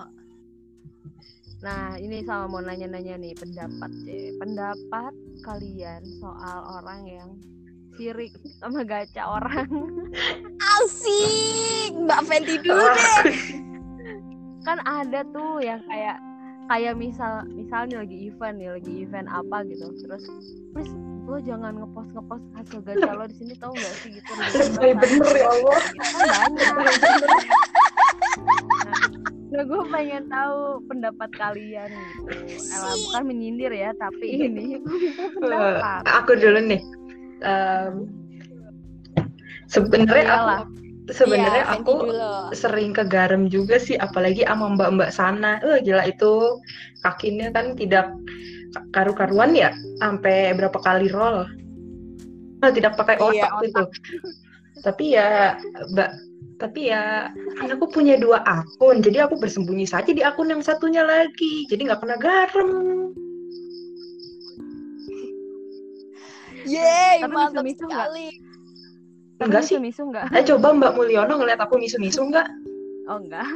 [1.58, 4.30] Nah, ini sama mau nanya-nanya nih pendapat C.
[4.38, 7.30] Pendapat kalian soal orang yang
[7.98, 8.30] sirik
[8.62, 9.66] sama gacha orang.
[10.78, 13.34] Asik, Mbak Fenty dulu deh.
[14.62, 16.20] kan ada tuh yang kayak
[16.68, 19.90] kayak misal misalnya lagi event nih, lagi event apa gitu.
[19.98, 20.24] Terus
[20.70, 20.94] please
[21.28, 25.34] lo jangan ngepost ngepost hasil gacha lo di sini tahu nggak sih gitu Lebay bener
[25.36, 25.80] ya Allah.
[26.24, 27.28] Kan banyak
[29.48, 30.60] nah gue pengen tahu
[30.92, 32.20] pendapat kalian gitu.
[32.68, 36.00] Elah, bukan menyindir ya tapi ini gue minta pendapat.
[36.04, 36.80] Eh, aku dulu nih.
[37.44, 37.92] Em,
[39.72, 40.68] sebenarnya aku.
[41.10, 42.52] Sebenarnya Iya, aku dulu.
[42.52, 45.58] sering ke garam juga sih apalagi sama mbak-mbak sana.
[45.64, 46.60] Eh gila itu
[47.00, 48.12] kakinya kan tidak
[48.92, 51.48] karu-karuan ya sampai berapa kali roll.
[52.58, 53.82] Nah, tidak pakai Iya, otak gitu.
[54.84, 55.56] Tapi ya
[55.94, 56.10] mbak
[56.58, 57.30] tapi ya
[57.62, 61.86] kan aku punya dua akun jadi aku bersembunyi saja di akun yang satunya lagi jadi
[61.86, 62.70] nggak kena garam
[66.68, 68.08] Yeay, Tapi mantap misu-misu nggak?
[69.38, 72.48] Enggak sih misu nggak eh coba mbak Mulyono ngeliat aku misu-misu nggak
[73.08, 73.46] oh enggak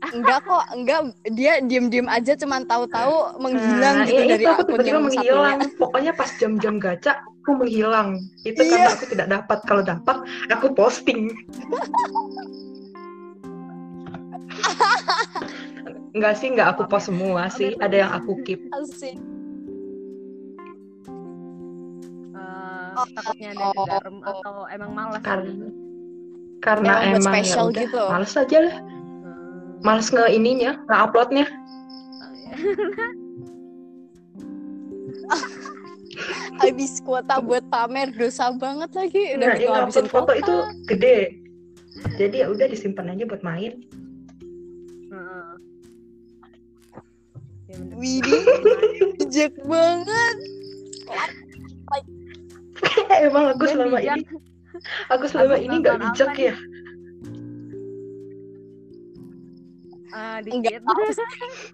[0.00, 1.12] Enggak kok, enggak.
[1.36, 5.58] Dia diem-diem aja cuman tahu-tahu Nah, menghilang gitu iya, dari itu aku tiba-tiba yang menghilang.
[5.60, 5.76] satunya.
[5.76, 8.08] Pokoknya pas jam-jam gacha, aku menghilang.
[8.40, 8.72] Itu Iya.
[8.80, 9.58] karena aku tidak dapat.
[9.68, 10.16] Kalau dapat,
[10.48, 11.28] aku posting.
[16.10, 17.78] Enggak sih, enggak aku post semua sih.
[17.78, 18.66] Ada yang aku keep.
[18.74, 19.14] Asik.
[23.08, 25.66] Takutnya ada di garam atau emang malas Karena
[26.60, 28.02] karena Emang emang, ya udah, gitu.
[28.12, 28.76] males aja lah.
[28.76, 29.80] Hmm.
[29.80, 31.46] Males nge ininya, nge-uploadnya.
[31.48, 32.52] Oh, iya.
[36.60, 39.40] Habis kuota buat pamer dosa banget lagi.
[39.40, 40.36] Udah Nah, yang habisin foto kuota.
[40.36, 41.18] itu gede.
[42.20, 43.80] Jadi ya udah disimpan aja buat main.
[45.08, 45.24] Ya.
[47.96, 48.44] Widih,
[49.16, 50.36] bijak banget.
[53.26, 54.16] Emang aku Dan selama bijak.
[54.16, 54.22] ini,
[55.08, 56.54] aku selama Aku ini nggak nonton bijak ya.
[60.10, 60.82] Ah, Enggak
[61.14, 61.26] sih.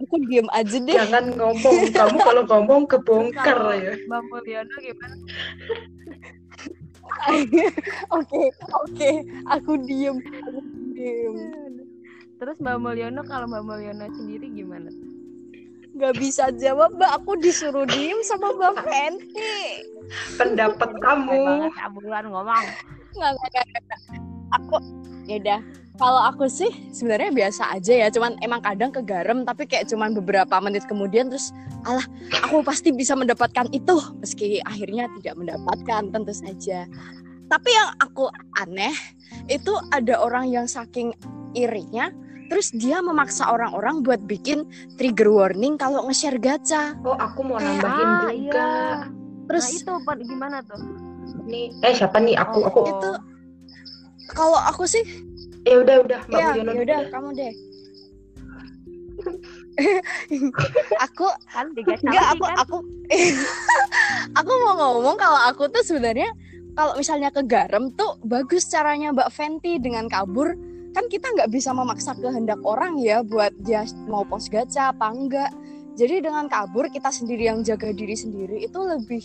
[0.04, 0.92] Aku diem aja deh.
[0.92, 3.96] Jangan ngomong, kamu kalau ngomong kebongkar Kalau ya.
[4.04, 5.16] Mbak Mulyono gimana?
[8.12, 8.44] Oke,
[8.76, 9.10] oke.
[9.50, 10.20] Aku diem.
[10.20, 10.60] Aku
[10.92, 11.34] diem.
[12.36, 14.92] Terus Mbak Mulyono kalau Mbak Mulyono sendiri gimana?
[15.96, 17.10] Gak bisa jawab, Mbak.
[17.24, 19.56] Aku disuruh diem sama Mbak Fenty.
[20.38, 21.38] Pendapat kamu.
[21.44, 22.66] banget abulan ngomong.
[23.16, 24.00] Nggak, nggak, nggak, nggak.
[24.60, 24.76] Aku,
[25.26, 25.60] yaudah.
[25.96, 30.60] Kalau aku sih sebenarnya biasa aja ya, cuman emang kadang kegarem, tapi kayak cuman beberapa
[30.60, 31.56] menit kemudian terus,
[31.88, 32.04] alah,
[32.44, 36.84] aku pasti bisa mendapatkan itu, meski akhirnya tidak mendapatkan, tentu saja.
[37.48, 38.28] Tapi yang aku
[38.60, 38.92] aneh
[39.48, 41.16] itu ada orang yang saking
[41.56, 42.12] irinya,
[42.52, 44.68] terus dia memaksa orang-orang buat bikin
[45.00, 46.92] trigger warning kalau nge-share gacha.
[47.08, 48.30] Oh, aku mau nambahin ah, juga.
[48.36, 49.25] iya.
[49.46, 49.92] Terus nah itu
[50.26, 50.80] gimana tuh?
[51.46, 52.34] Nih, eh siapa nih?
[52.34, 52.80] Aku, Oh, aku.
[52.84, 53.10] itu
[54.30, 55.02] kalau aku sih
[55.62, 56.72] Ya udah, udah, Mbak ya Mulyono.
[56.74, 57.52] yaudah kamu deh
[61.02, 62.56] aku kan tiga enggak aku kan?
[62.62, 62.76] aku
[64.38, 66.30] aku mau ngomong kalau aku tuh sebenarnya
[66.72, 70.54] kalau misalnya ke garam tuh bagus caranya Mbak Fenty dengan kabur
[70.94, 75.50] kan kita nggak bisa memaksa kehendak orang ya buat dia mau post gacha apa enggak
[75.96, 79.24] jadi dengan kabur kita sendiri yang jaga diri sendiri itu lebih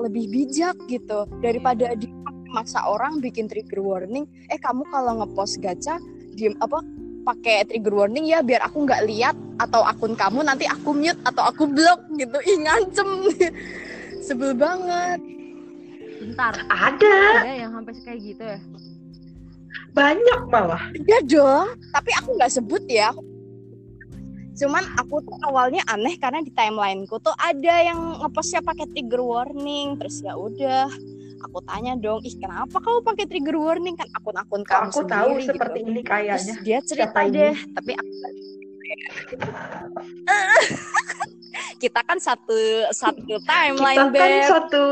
[0.00, 1.28] lebih bijak gitu.
[1.44, 2.08] Daripada di
[2.48, 6.00] maksa orang bikin trigger warning eh kamu kalau ngepost gacha
[6.34, 6.80] diem apa
[7.22, 11.44] pakai trigger warning ya biar aku nggak lihat atau akun kamu nanti aku mute atau
[11.44, 12.38] aku block gitu.
[12.48, 13.08] Ih ngancem.
[14.26, 15.20] Sebel banget.
[16.20, 16.52] Bentar.
[16.68, 18.58] Ada, ada yang sampai kayak gitu ya?
[19.92, 20.92] Banyak malah.
[20.96, 23.12] Iya dong, tapi aku nggak sebut ya.
[24.60, 29.96] Cuman aku tuh awalnya aneh karena di timelineku tuh ada yang ngepostnya pakai trigger warning,
[29.96, 30.86] terus ya udah.
[31.40, 35.48] Aku tanya dong, ih kenapa kamu pakai trigger warning kan akun-akun kamu Aku tahu sendiri
[35.48, 35.88] seperti gitu.
[35.88, 36.54] ini Terus kayaknya.
[36.60, 37.32] dia cerita Siapa ini?
[37.32, 38.10] deh, tapi aku
[41.82, 42.60] kita kan satu
[42.92, 44.44] satu Kita timeline kan beb.
[44.44, 44.84] satu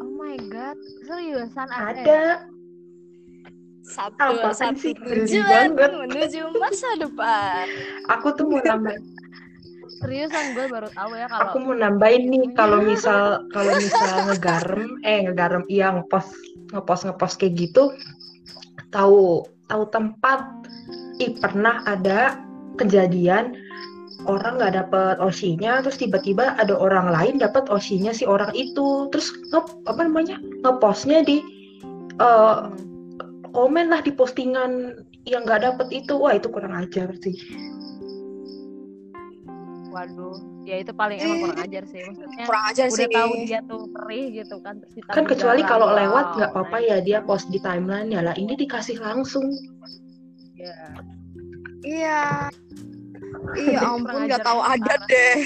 [0.00, 2.22] oh my god seriusan ada, ada.
[3.86, 4.92] Satu Apaan satu sih?
[4.98, 5.90] Geli tujuan banget.
[5.94, 7.66] menuju masa depan.
[8.18, 8.96] Aku tuh mau nambah.
[9.96, 15.00] seriusan gue baru tahu ya kalau Aku mau nambahin nih kalau misal kalau misal ngegarem
[15.08, 16.36] eh ngegarem iya ngepost
[16.68, 17.96] ngepost ngepost kayak gitu
[18.92, 19.40] tahu
[19.72, 20.44] tahu tempat
[21.16, 22.36] ih pernah ada
[22.76, 23.56] kejadian
[24.28, 29.32] orang nggak dapet osinya terus tiba-tiba ada orang lain dapat osinya si orang itu terus
[29.48, 31.40] nge, apa namanya ngepostnya di
[32.20, 32.85] eh, Hmm.
[33.56, 34.92] Komen lah di postingan
[35.24, 37.32] yang nggak dapet itu wah itu kurang ajar sih
[39.88, 43.08] waduh ya itu paling emang kurang ajar sih maksudnya Kurang ajar udah sih.
[43.08, 46.86] tahu dia tuh perih gitu kan terus kan kecuali kalau lewat Wow, nggak apa-apa nice.
[46.86, 49.48] ya dia post di timeline ya lah ini dikasih langsung
[50.56, 50.72] Ya.
[51.82, 52.20] Iya.
[53.54, 54.72] Iya ampun nggak tahu parah.
[54.74, 55.36] ada deh.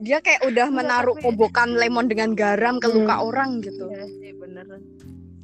[0.00, 3.28] Dia kayak udah Enggak, menaruh kobokan lemon dengan garam ke luka Hmm.
[3.28, 3.84] orang gitu.
[3.86, 4.80] Iya sih beneran.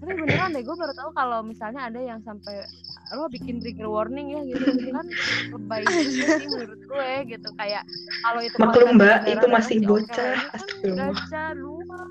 [0.05, 2.69] Tapi beneran deh gue baru tahu kalau misalnya ada yang sampai
[3.17, 4.69] lo bikin trigger warning ya gitu.
[4.93, 5.09] Kan
[5.57, 7.49] lebay juga sih menurut gue gitu.
[7.57, 7.89] Kayak
[8.21, 10.37] kalau itu Maklum, Mbak, itu masih bocah.
[10.85, 12.05] Ini kan luar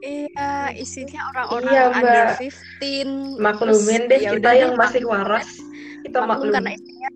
[0.00, 2.40] Iya, isinya orang-orang Iya, under Mbak.
[2.80, 3.36] 15.
[3.36, 5.60] maklumin deh ya kita udah yang masih waras.
[6.00, 7.12] kita maklum maklum karena isinya.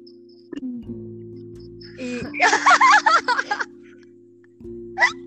[1.96, 2.28] Iya,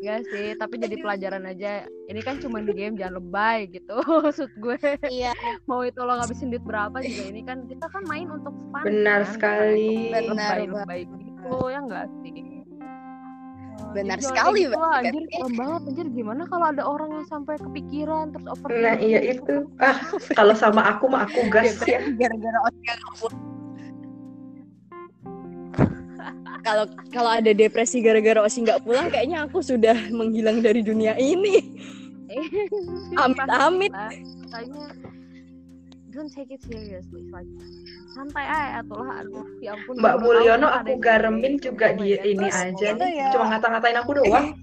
[0.00, 1.88] Enggak sih, tapi jadi pelajaran aja.
[2.10, 3.96] Ini kan cuma di game, jangan lebay gitu.
[4.24, 5.32] Maksud gue, iya,
[5.64, 8.84] mau itu lo ngabisin duit berapa juga ini kan kita kan main untuk fun.
[8.84, 9.32] Benar kan?
[9.32, 10.12] sekali.
[10.12, 12.32] Untuk Benar, Lebay-lebay gitu ya enggak sih?
[13.94, 14.82] Benar Jadi sekali, gitu Mbak.
[14.82, 15.22] lah, anjir,
[15.54, 19.94] banget anjir gimana kalau ada orang yang sampai kepikiran terus over nah iya itu ah
[20.38, 23.38] kalau sama aku mah aku gas ya gara-gara nggak pulang.
[26.64, 31.60] Kalau kalau ada depresi gara-gara Osi nggak pulang, kayaknya aku sudah menghilang dari dunia ini.
[33.24, 33.92] Amit-amit.
[33.92, 34.84] Makanya
[36.14, 37.26] don't take it seriously.
[37.28, 37.46] Like,
[38.14, 41.74] santai aja atulah aduh ya ampun Mbak Mulyono aku yang garemin gitu.
[41.74, 43.28] juga Oh di ini Terus aja itu nih ya.
[43.34, 44.46] cuma ngata-ngatain aku doang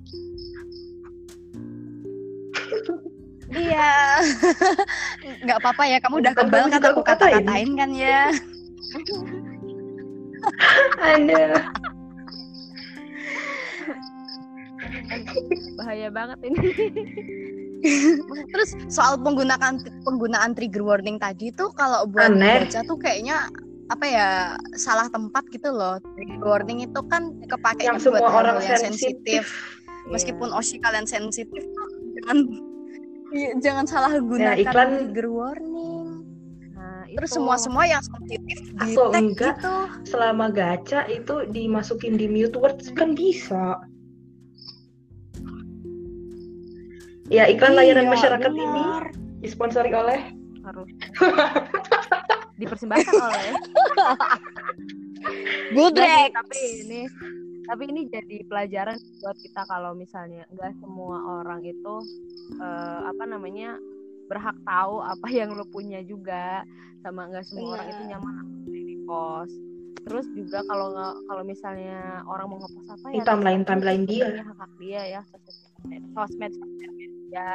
[3.51, 3.91] Iya.
[5.43, 7.43] Nggak apa-apa ya, kamu udah kebal kan aku aku katain.
[7.43, 8.31] kata-katain kan ya.
[10.97, 11.61] ada
[15.75, 16.59] bahaya banget ini
[18.53, 19.73] Terus soal penggunaan
[20.05, 22.61] penggunaan trigger warning tadi tuh kalau buat Aneh.
[22.61, 23.49] baca tuh kayaknya
[23.89, 24.27] apa ya
[24.77, 25.97] salah tempat gitu loh.
[26.13, 29.49] Trigger warning itu kan kepake yang buat semua hal-hal orang yang sensitif
[30.07, 32.37] Meskipun Oshi kalian sensitif tuh jangan
[33.33, 36.00] iya, jangan salah gunakan Ya, iklan- trigger warning.
[37.11, 37.37] Nah, Terus itu.
[37.37, 39.75] semua semua yang sensitif Atau enggak, gitu.
[40.07, 43.75] selama gacha itu dimasukin di mute words kan bisa
[47.27, 49.05] ya iklan layanan Iya, masyarakat ini benar.
[49.39, 50.19] disponsori oleh
[50.61, 50.89] harus
[52.61, 53.47] dipersembahkan oleh
[55.75, 56.01] Goodrex.
[56.01, 57.01] Nggak sih, tapi ini
[57.61, 61.95] tapi ini jadi pelajaran buat kita kalau misalnya nggak semua orang itu
[62.59, 63.77] eh, apa namanya
[64.31, 66.63] berhak tahu apa yang lo punya juga
[67.01, 68.11] sama nggak semua orang itu Benar.
[68.15, 69.55] nyaman di post
[70.01, 74.03] terus juga kalau nggak kalau misalnya orang mau ngepost apa Di ya timeline- terserah timeline
[74.03, 74.23] dia.
[74.23, 75.55] sebenarnya hak hak dia ya sosmed
[76.15, 76.91] sosmed sosmed
[77.27, 77.51] dia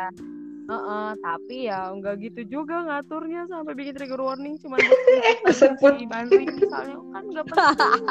[0.66, 4.82] Heeh, tapi ya nggak gitu juga ngaturnya sampai bikin trigger warning cuman
[5.46, 5.94] kesebut.
[5.94, 8.02] si Banri misalnya kan nggak penting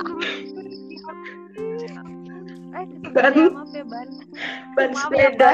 [2.72, 3.34] eh Ban.
[3.34, 4.08] ya, maaf ya ban
[4.76, 5.50] ban ya, sepeda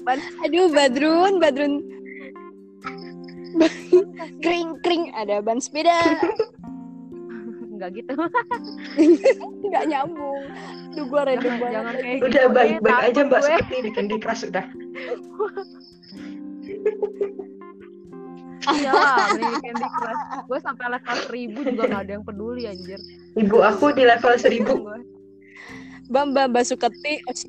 [0.00, 0.18] Ban.
[0.40, 1.72] Aduh, Badrun, Badrun.
[4.44, 5.96] kring kring ada ban sepeda.
[7.78, 8.10] nggak gitu
[9.70, 10.42] Nggak nyambung.
[10.98, 11.74] Duh, gua random jangan, banget.
[11.78, 13.46] jangan kayak udah gitu baik-baik aja mbak gue.
[13.46, 14.66] seperti di Candy Crush udah
[18.74, 18.92] iya
[19.62, 22.98] Candy Crush gue sampai level 1000 juga gak ada yang peduli anjir
[23.38, 24.66] Ibu aku di level 1000.
[24.66, 24.98] Gua.
[26.10, 27.46] Bamba Basuketi Oshi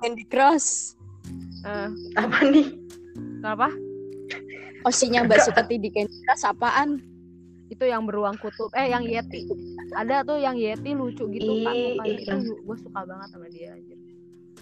[0.00, 0.96] Candy Crush.
[1.68, 2.72] Eh, Apa nih?
[3.42, 3.68] kenapa
[4.82, 7.12] Oshinya Mbak Suketi di Candy Crush apaan?
[7.72, 8.68] itu yang beruang kutub.
[8.76, 9.48] Eh yang yeti.
[9.96, 13.96] Ada tuh yang yeti lucu gitu kan itu gue suka banget sama dia anjir.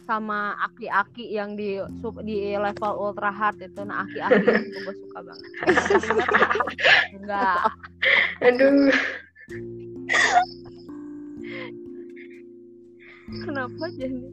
[0.07, 3.83] Sama aki-aki yang di sub- di level ultra hard itu.
[3.83, 5.51] Nah aki-aki itu gue suka banget.
[7.19, 7.59] Enggak.
[8.47, 8.95] Aduh.
[13.31, 14.27] kenapa jadi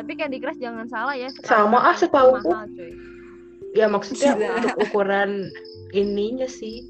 [0.00, 3.09] tapi Candy Crush jangan salah ya Sama ah, mahal, cuy.
[3.70, 4.50] Ya maksudnya Gila.
[4.58, 5.30] untuk ukuran
[5.94, 6.82] ininya sih.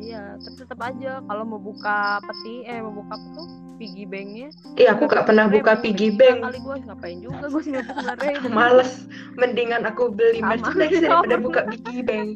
[0.00, 3.46] iya tapi tetap aja kalau mau buka peti eh mau buka apa tuh
[3.78, 6.42] piggy banknya Iya, aku gak pernah buka piggy bank.
[6.42, 9.06] kali gue ngapain juga gue puluh ribu Males.
[9.38, 10.58] Mendingan aku beli Sama.
[10.58, 12.28] merchandise daripada buka piggy bank.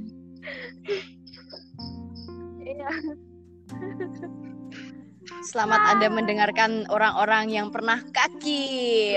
[2.62, 2.88] iya
[5.44, 8.64] Selamat Anda mendengarkan orang-orang yang pernah kaki.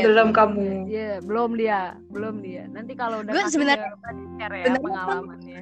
[0.03, 0.85] Belum kamu.
[0.85, 2.67] Iya, belum dia, belum dia.
[2.67, 3.95] Nanti kalau udah Gue kaki sebenarnya-
[4.35, 5.61] share ya pengalamannya.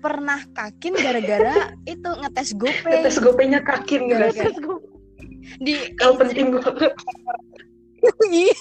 [0.00, 1.54] Pernah kakin gara-gara
[1.92, 4.56] itu ngetes GoPay Tes gopenya kakin Gara-gara- guys.
[5.58, 6.92] di Kalau penting banget.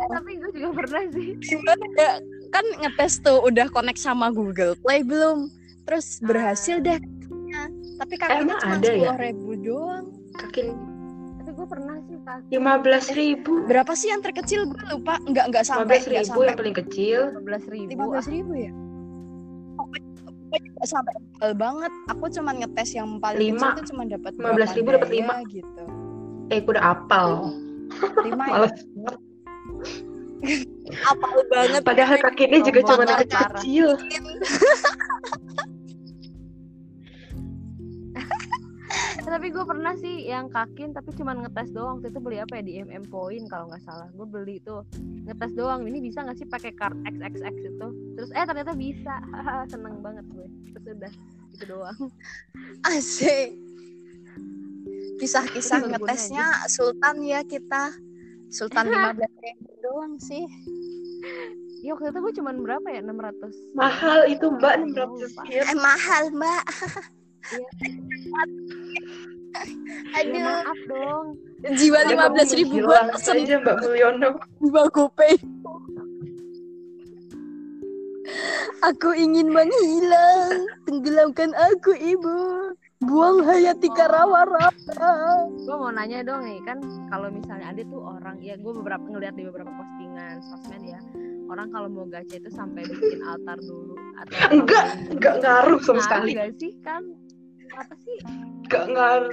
[0.00, 1.36] Tapi gue juga pernah sih.
[1.38, 2.12] gimana ya
[2.50, 5.52] kan ngetes tuh udah connect sama Google Play belum
[5.84, 6.96] terus berhasil deh
[8.00, 8.96] tapi kakinya Emang cuma ada ya?
[8.96, 10.66] sepuluh ribu doang Kakin
[11.36, 13.52] Tapi gue pernah sih kaki lima belas ribu.
[13.64, 16.56] berapa sih yang terkecil gue lupa nggak nggak Lima sampai belas nggak ribu sampai yang
[16.56, 17.20] paling kecil.
[17.26, 17.88] lima belas ribu.
[17.88, 18.72] lima belas ribu ya
[19.76, 23.56] pokoknya pokoknya nggak sampai mahal banget aku cuma ngetes yang paling Lima.
[23.58, 24.40] kecil itu cuma dapat 15.000
[24.80, 25.34] berapa dapat daya lima.
[25.46, 25.84] gitu
[26.48, 27.28] Eh, aku udah apal.
[28.20, 28.58] lima ya
[31.06, 33.86] apal banget Padahal kakinya juga cuma kecil
[39.30, 41.98] tapi gue pernah sih yang kakin tapi cuman ngetes doang.
[41.98, 44.08] Waktu itu beli apa ya di MM Point kalau nggak salah.
[44.12, 44.82] Gue beli itu
[45.24, 45.84] ngetes doang.
[45.84, 47.88] Ini bisa nggak sih pakai card XXX itu?
[48.16, 49.14] Terus eh ternyata bisa.
[49.72, 50.46] Seneng banget gue.
[50.72, 51.12] Terus udah
[51.50, 51.98] itu doang.
[52.90, 53.54] asik
[55.20, 57.92] kisah-kisah ngetesnya Sultan ya kita
[58.48, 60.48] Sultan lima belas ribu doang sih
[61.80, 63.00] Ya waktu itu gue cuman berapa ya?
[63.00, 65.16] 600 Mahal itu mbak enam Lupa.
[65.16, 65.64] ratus yen.
[65.64, 66.64] eh mahal mbak
[70.16, 71.26] aduh maaf dong.
[71.74, 74.30] jiwa lima belas ribu buat pesen aja mbak Mulyono.
[74.62, 75.34] jiwa GoPay
[78.80, 80.64] aku ingin menghilang.
[80.88, 82.72] Tenggelamkan aku ibu.
[83.00, 84.68] Buang hayati karawara.
[85.56, 86.78] Gue mau nanya dong nih kan
[87.08, 91.00] kalau misalnya ada tuh orang ya gue beberapa ngeliat di beberapa postingan sosmed ya.
[91.48, 96.36] Orang kalau mau gacha itu sampai bikin altar dulu atau Enggak, enggak ngaruh sama sekali.
[96.36, 97.02] nggak sih kan
[97.76, 98.16] apa sih
[98.66, 99.32] Enggak ngaruh.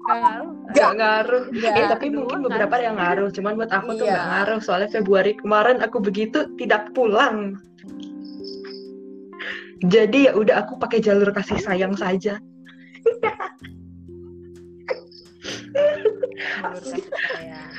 [0.00, 1.42] nggak ngaruh Enggak ngaruh.
[1.52, 1.72] Enggak.
[1.76, 2.44] Eh, tapi Doang mungkin kan?
[2.48, 3.28] beberapa yang ngaruh.
[3.30, 4.10] Cuman buat aku tuh Iya.
[4.10, 4.60] enggak ngaruh.
[4.64, 7.60] Soalnya Februari kemarin aku begitu tidak pulang.
[9.80, 12.40] Jadi ya udah aku pakai jalur kasih sayang saja.
[16.60, 17.72] menurut kasih sayang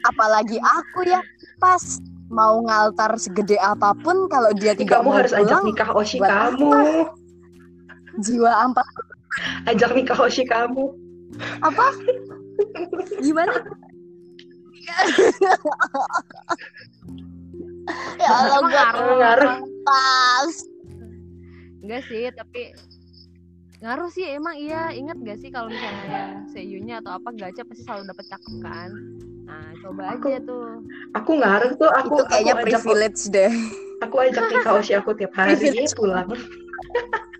[0.00, 1.20] apalagi aku ya
[1.60, 2.00] pas
[2.32, 6.16] mau ngaltar segede apa pun kalau dia tidak Kamu mau harus ajak pulang nikah Oshi
[6.16, 6.70] kamu.
[8.20, 8.86] Jiwa ampat
[9.66, 10.90] Ajak nikah Oshi kamu.
[11.62, 11.86] apa?
[13.22, 13.54] Gimana?
[18.18, 19.16] Ya Allah gak ngaruh?
[19.18, 19.52] Ngaruh.
[19.80, 20.54] pas
[21.80, 22.76] enggak sih tapi
[23.80, 24.92] ngaruh sih emang iya.
[24.92, 28.90] Ingat gak sih kalau misalnya seiyunya atau apa gacha pasti selalu dapet cakep kan?
[29.48, 30.84] Nah coba aja tuh.
[31.16, 31.90] Aku ngaruh tuh.
[32.04, 33.52] Aku itu kayaknya aku ajak, privilege deh.
[34.04, 35.56] aku ajak nikah Oshi aku tiap hari
[35.96, 36.28] pulang.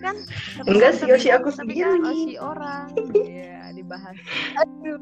[0.00, 0.16] kan?
[0.64, 2.08] Enggak sih, tapi- Oshi aku tapi kan sendiri.
[2.08, 2.86] Oshi orang.
[3.14, 4.16] Iya dibahas.
[4.56, 5.00] Aduh.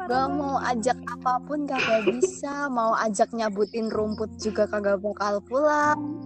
[0.00, 2.70] Gak mau ajak apa pun kagak bisa.
[2.70, 6.16] Mau ajak nyabutin rumput juga kagak bakal pulang.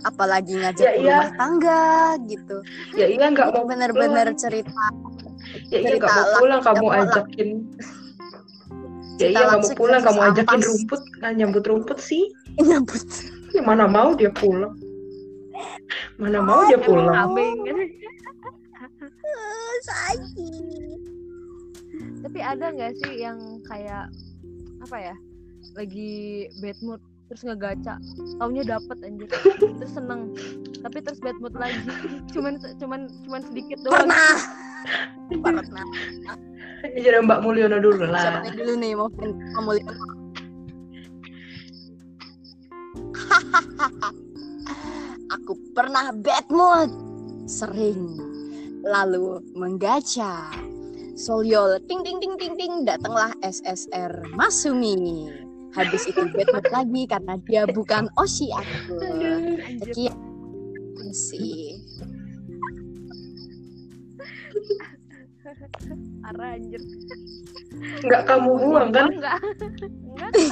[0.00, 1.02] Apalagi ngajak Ya, iya.
[1.12, 1.82] rumah tangga
[2.24, 2.56] gitu.
[2.94, 4.72] Ya iya nggak Ini mau bener-bener cerita
[5.68, 6.60] Ya iya nggak mau pulang.
[6.62, 7.48] kamu ajakin.
[9.18, 10.68] Ya iya mau langsung pulang kamu ajakin ampas.
[10.70, 12.30] rumput, nah, nyambut rumput sih.
[12.68, 13.02] Nyambut.
[13.50, 14.78] Ya, mana mau dia pulang.
[16.18, 17.34] Mana mau dia pulang.
[17.34, 17.78] kambing kan?
[19.78, 21.00] sakit.
[22.22, 24.10] Tapi ada nggak sih yang kayak
[24.82, 25.14] apa ya
[25.74, 27.98] lagi bad mood terus ngegaca?
[28.38, 29.28] Taunya dapet anjir.
[29.58, 30.32] Terus seneng.
[30.82, 31.78] Tapi terus bad mood lagi.
[32.34, 34.06] Cuman cuman cuman sedikit doang.
[34.06, 34.67] Pernah
[35.44, 35.82] Ratna.
[37.02, 38.42] Jadi Mbak Mulyono dulu Siapa lah.
[38.46, 39.08] nih dulu nih mau
[39.62, 39.96] mau lihat.
[45.34, 46.90] Aku pernah bad mood.
[47.50, 48.16] Sering.
[48.86, 50.54] Lalu menggacha.
[51.18, 55.26] Solyol ting ting ting ting ting datanglah SSR Masumi.
[55.74, 59.02] Habis itu bad mood lagi karena dia bukan Oshi aku.
[59.82, 60.14] Sekian
[61.10, 61.82] sih.
[66.20, 66.82] Parah anjir.
[68.04, 69.08] Nggak kamu buang kan?
[69.12, 69.38] Enggak.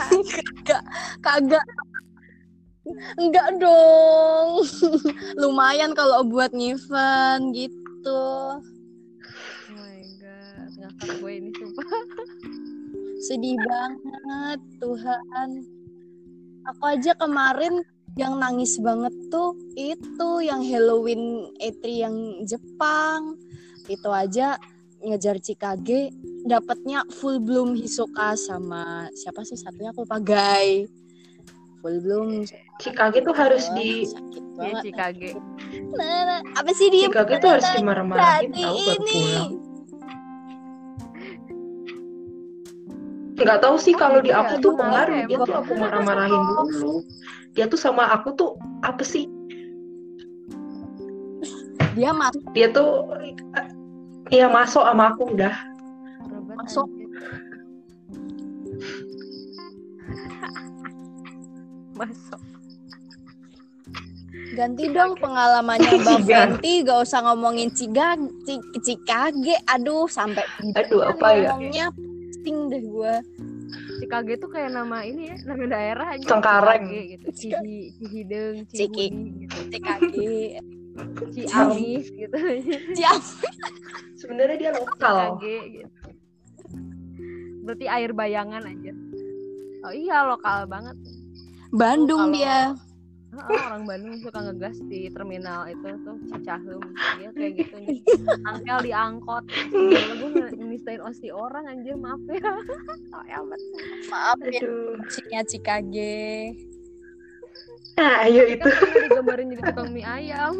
[0.08, 0.82] Enggak.
[1.20, 1.66] Kagak.
[3.18, 4.62] Enggak dong.
[5.42, 8.24] Lumayan kalau buat ngiven gitu.
[8.56, 8.60] Oh
[9.74, 10.70] my god.
[10.80, 11.88] Ngakak gue ini sumpah.
[13.26, 15.50] Sedih banget, Tuhan.
[16.72, 17.82] Aku aja kemarin
[18.16, 22.16] yang nangis banget tuh itu yang Halloween E3 yang
[22.48, 23.36] Jepang.
[23.86, 24.58] Itu aja
[25.02, 26.10] ngejar Cikage
[26.46, 30.90] dapatnya full bloom Hisoka sama siapa sih satunya aku lupa Guy.
[31.84, 32.42] Full bloom
[32.82, 34.80] Cikage tuh harus di sakit Iya.
[34.80, 35.30] Cikage.
[35.92, 37.06] Nah, apa sih dia?
[37.12, 39.50] Cikage tuh harus dimarah-marahin tahu baru pulang.
[43.36, 46.94] Nggak tahu sih kalau di aku Iya, tuh emang pengaruh dia tuh aku marah-marahin dulu.
[47.52, 49.28] Dia tuh sama aku tuh apa sih?
[51.96, 53.08] Dia masuk Dia tuh
[54.26, 55.54] Iya masuk sama aku udah.
[56.56, 56.86] Masuk.
[61.96, 62.40] Masuk.
[64.46, 66.56] ganti dong pengalamannya Bang Cigan.
[66.56, 71.52] Fenty gak usah ngomongin Ciga, Ci- Cikage aduh sampai Aduh apa ya?
[71.52, 73.14] ngomongnya pusing deh gue
[74.00, 76.24] Cikage tuh kayak nama ini ya, nama daerah aja.
[76.24, 76.84] Cengkareng.
[76.88, 77.26] Cikage gitu.
[77.32, 79.06] Cihi, Cihideng, Ciki.
[79.08, 79.58] Cihudi gitu.
[79.68, 80.30] Cikage
[81.32, 82.36] Ciamis gitu.
[82.96, 83.20] Ciam
[84.16, 85.36] Sebenarnya dia lokal.
[85.38, 85.98] Cikage gitu.
[87.62, 88.92] Berarti air bayangan aja.
[89.86, 90.96] Oh iya lokal banget.
[91.70, 92.74] Bandung dia
[93.36, 96.80] Oh, orang Bandung suka ngegas di terminal itu tuh Cicahem
[97.20, 98.00] dia kayak gitu nih
[98.48, 102.48] angkel di angkot Gila, gue nge- ngistain osi orang anjir maaf ya
[103.12, 103.60] oh, amat
[104.08, 104.96] maaf ya Aduh.
[105.12, 106.56] Cinya Cikage
[107.96, 108.66] Nah, ayo Tapi itu.
[108.66, 110.54] kan pernah digambarin jadi tukang mie ayam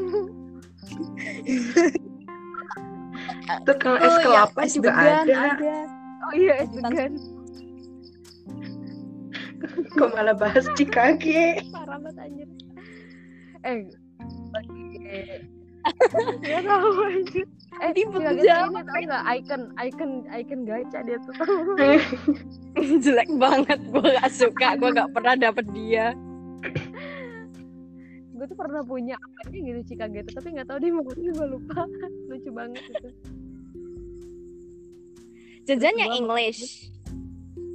[3.62, 5.76] Tukang es Oh, yang kelapa es juga degan ada.
[6.22, 7.12] oh iya es degan
[9.92, 11.60] Kok malah bahas Cikage?
[11.68, 12.48] parah banget anjir
[13.62, 13.80] eh
[16.40, 17.92] Gak tahu anjir Eh,
[18.32, 18.72] tuh jawab.
[18.72, 21.34] ini tau gak icon, icon, icon gacha dia tuh
[23.04, 26.16] jelek banget gue gak suka gue gak pernah dapet dia
[28.36, 31.86] gue tuh pernah punya apanya gitu Cikage itu tapi nggak tahu di mana gue lupa.
[32.28, 33.08] Lucu banget itu.
[35.66, 36.90] Jajannya Gua- English.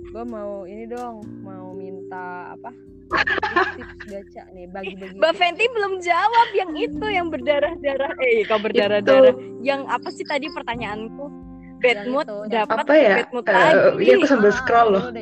[0.08, 2.70] Gue mau ini dong mau minta apa?
[3.74, 5.34] Tips gacha nih bagi-bagi Mbak.
[5.34, 8.12] Fenty belum jawab yang itu yang berdarah-darah.
[8.22, 9.34] Eh kau berdarah-darah?
[9.60, 11.26] Yang apa sih tadi pertanyaanku?
[11.82, 13.16] Bad Yang mood itu, dapat Apa ya?
[13.18, 14.00] bad mood Eh, lagi.
[14.00, 15.04] iya, aku sambil Ah, scroll loh.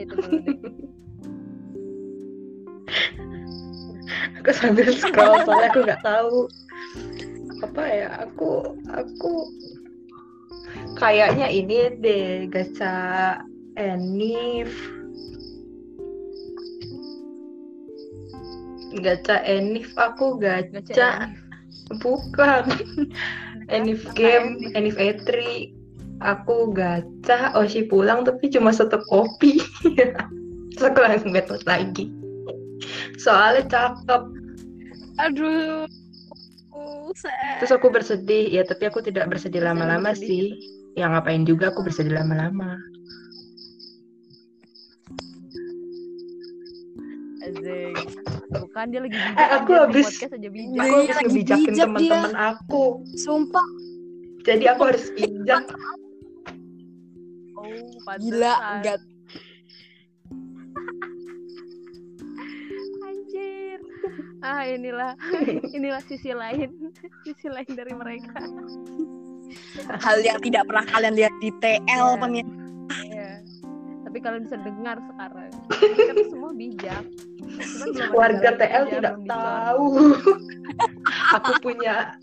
[4.41, 6.37] Aku sambil scroll soalnya aku nggak tahu.
[7.65, 8.09] Apa ya.
[8.27, 8.51] Aku
[8.89, 9.33] aku
[10.97, 12.95] kayaknya ini deh gacha
[13.77, 14.71] Enif.
[18.99, 21.09] Gacha Enif aku gacha gacha.
[22.01, 22.63] Bukan.
[23.69, 24.97] Enif game Enif.
[24.97, 25.29] E3
[26.25, 27.53] aku gacha.
[27.53, 29.61] Oshi pulang tapi cuma satu kopi.
[30.73, 32.18] Terus aku langsung betot lagi
[33.19, 34.21] soalnya cakep.
[35.19, 35.83] Aduh.
[37.59, 38.47] Terus aku bersedih.
[38.47, 40.55] Ya tapi aku tidak bersedih lama-lama sih.
[40.97, 42.75] yang ngapain juga aku bersedih lama-lama.
[48.49, 50.81] Bukan dia lagi bijak Eh, aku anjir, di habis- aja bijak.
[50.81, 52.83] aku harus lagi ngebijakin teman-teman aku.
[53.15, 53.67] Sumpah.
[54.41, 55.63] Jadi aku harus bijak.
[57.53, 57.67] Oh
[58.17, 58.97] gila enggak
[64.41, 65.13] ah inilah
[65.77, 66.91] inilah sisi lain
[67.25, 68.41] sisi lain dari mereka
[70.01, 72.19] hal yang tidak pernah kalian lihat di TL Iya.
[72.21, 72.59] pemirsa
[73.05, 73.31] Iya.
[74.09, 75.51] Tapi kalian bisa dengar sekarang.
[75.69, 77.05] Tuh semua bijak.
[78.09, 80.17] Warga TL tidak tahu
[81.37, 82.17] aku punya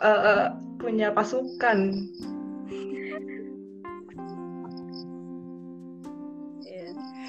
[0.00, 0.46] eh,
[0.80, 2.08] punya pasukan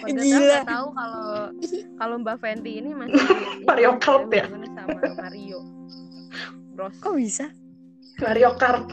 [0.08, 0.60] Gila.
[0.64, 1.26] Tahu kalau
[2.00, 3.20] kalau Mbak Fenty ini masih
[3.68, 4.46] Mario Kart ya?
[4.48, 5.60] sama Mario.
[6.72, 6.96] Bros.
[7.04, 7.52] kok bisa
[8.24, 8.88] Mario Kart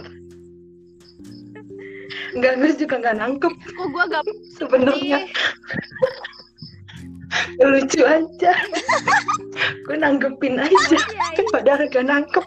[2.34, 4.22] Enggak, gue juga nggak nangkep Kok gue gak
[4.58, 5.18] sebenarnya.
[7.58, 8.52] Lucu aja.
[9.84, 10.98] gue nanggepin aja.
[11.48, 12.44] Padahal gak nangkep.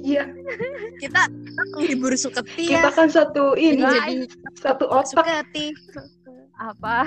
[0.00, 0.24] Iya,
[0.98, 1.22] kita
[1.72, 2.92] menghibur Suketi kita ya.
[2.92, 4.14] kan satu ini Jadi jadi
[4.56, 5.20] satu otak.
[5.20, 5.66] Suketi.
[6.54, 7.06] apa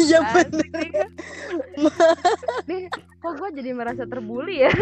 [0.00, 0.18] Iya
[2.64, 2.88] nih
[3.20, 4.72] kok gue jadi merasa terbully ya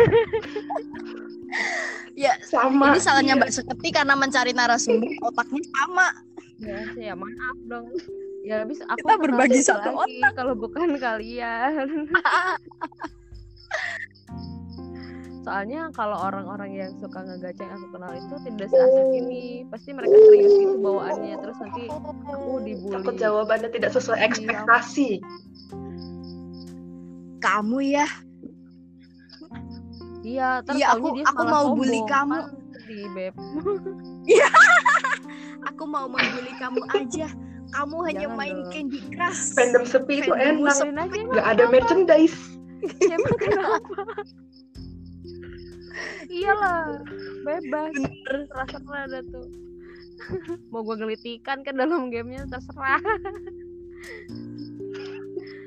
[2.14, 2.93] Ya, Sama.
[2.93, 3.41] ini salahnya iya.
[3.41, 6.09] Mbak Suketi karena mencari narasumber otaknya sama.
[6.59, 7.87] ya ya maaf dong
[8.43, 12.11] ya habis aku Kita berbagi satu lagi kalau bukan kalian
[15.49, 20.12] soalnya kalau orang-orang yang suka ngegaca yang aku kenal itu tidak seasik ini pasti mereka
[20.20, 25.11] serius gitu bawaannya terus nanti aku dibully Takut jawabannya tidak sesuai ekspektasi.
[27.38, 28.05] Kamu ya,
[30.20, 31.78] iya terus Iya, taunya aku- dia aku mau sombong.
[31.78, 32.38] bully kamu.
[32.76, 33.34] Sedih beb
[35.72, 37.28] aku mau membuli kamu aja.
[37.68, 38.68] Kamu hanya Jangan main dong.
[38.68, 39.53] Candy Crush.
[39.55, 40.61] Fandom sepi itu enak.
[40.76, 42.36] Bullying aja emang Gak ada merchandise.
[43.40, 43.88] Kenapa?
[46.28, 47.03] Iyalah,
[47.44, 47.94] bebas.
[48.26, 48.68] Terserah
[49.09, 49.49] ada tuh.
[50.72, 53.03] Mau gue gelitikan kan dalam gamenya terserah.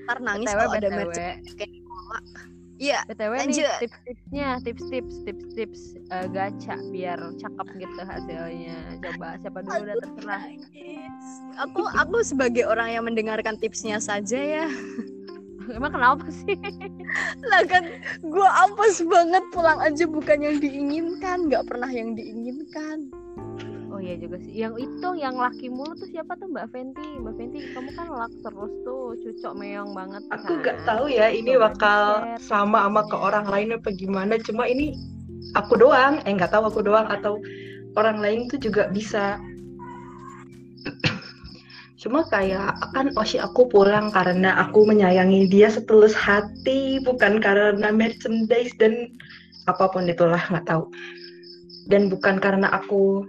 [0.07, 1.55] Ntar nangis BTW, kalau ada merchandise.
[2.81, 8.77] Iya, BTW nih tips-tipsnya, tips-tips, tips-tips eh, gacha biar cakep gitu hasilnya.
[9.05, 10.41] Coba siapa dulu udah terserah.
[11.69, 14.65] Aku aku sebagai orang yang mendengarkan tipsnya saja ya.
[15.75, 16.55] Emang kenapa sih?
[17.49, 17.87] Lah kan
[18.23, 23.11] gua apes banget pulang aja bukan yang diinginkan, nggak pernah yang diinginkan.
[23.91, 24.55] Oh iya juga sih.
[24.55, 27.07] Yang itu yang laki mulu tuh siapa tuh Mbak Fenty?
[27.19, 30.23] Mbak Fenty, kamu kan lak terus tuh, cucok meong banget.
[30.31, 30.63] Aku kan?
[30.63, 32.01] gak tahu ya ini Coba bakal
[32.39, 34.39] sama sama ke orang lain apa gimana.
[34.39, 34.95] Cuma ini
[35.59, 37.35] aku doang, eh nggak tahu aku doang atau
[37.99, 39.35] orang lain tuh juga bisa.
[42.01, 48.73] Cuma kayak kan Oshi aku pulang karena aku menyayangi dia setulus hati, bukan karena merchandise
[48.81, 49.05] dan
[49.69, 50.89] apa pun itulah nggak tahu.
[51.85, 53.21] Dan bukan karena aku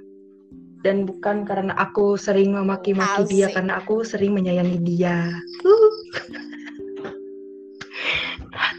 [0.80, 5.28] dan bukan karena aku sering memaki-maki dia karena aku sering menyayangi dia.
[5.68, 5.92] Uh.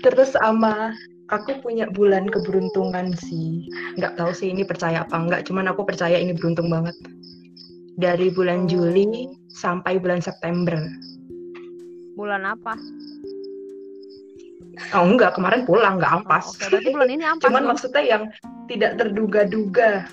[0.04, 0.98] Terus sama
[1.30, 3.70] aku punya bulan keberuntungan sih.
[4.02, 6.98] Nggak tahu sih ini percaya apa enggak, cuman aku percaya ini beruntung banget.
[7.94, 10.78] Dari bulan Juli sampai bulan September.
[12.18, 12.74] Bulan apa?
[14.98, 16.46] Oh enggak, kemarin pulang nggak Oh, ampas.
[16.50, 17.46] Oke, berarti bulan ini ampas.
[17.46, 18.24] Cuman maksudnya yang
[18.66, 20.10] tidak terduga-duga.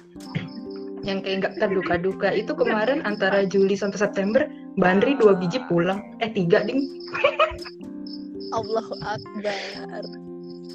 [1.00, 4.44] Yang kayak nggak terduga-duga itu kemarin antara Juli sampai September,
[4.76, 6.04] Bandri dua biji pulang.
[6.20, 6.84] Eh tiga ding.
[8.56, 10.04] Allahu Akbar.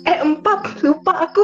[0.05, 1.43] Eh empat, lupa aku.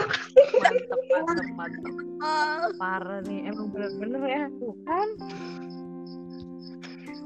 [0.61, 1.93] mantep, mantep, mantep.
[2.22, 4.43] Ah, Parah nih, emang bener-bener ya.
[4.53, 5.07] Bukan,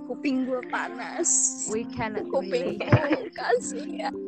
[0.06, 1.30] kuping gua panas.
[1.70, 3.30] we cannot Kuping relate.
[3.32, 4.12] kasih ya.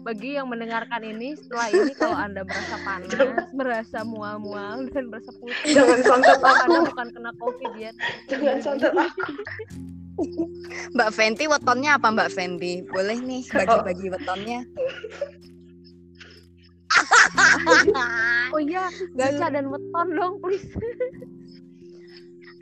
[0.00, 3.12] Bagi yang mendengarkan ini, setelah ini kalau anda merasa panas,
[3.52, 6.88] merasa mual-mual dan merasa putih, Jangan santet anda aku.
[6.88, 7.92] bukan kena covid ya.
[8.26, 9.28] Jangan santet aku.
[10.92, 12.80] Mbak Fenty wetonnya apa Mbak Fenty?
[12.84, 14.60] Boleh nih bagi-bagi wetonnya.
[18.50, 20.64] Oh iya, gacha dan weton dong, please.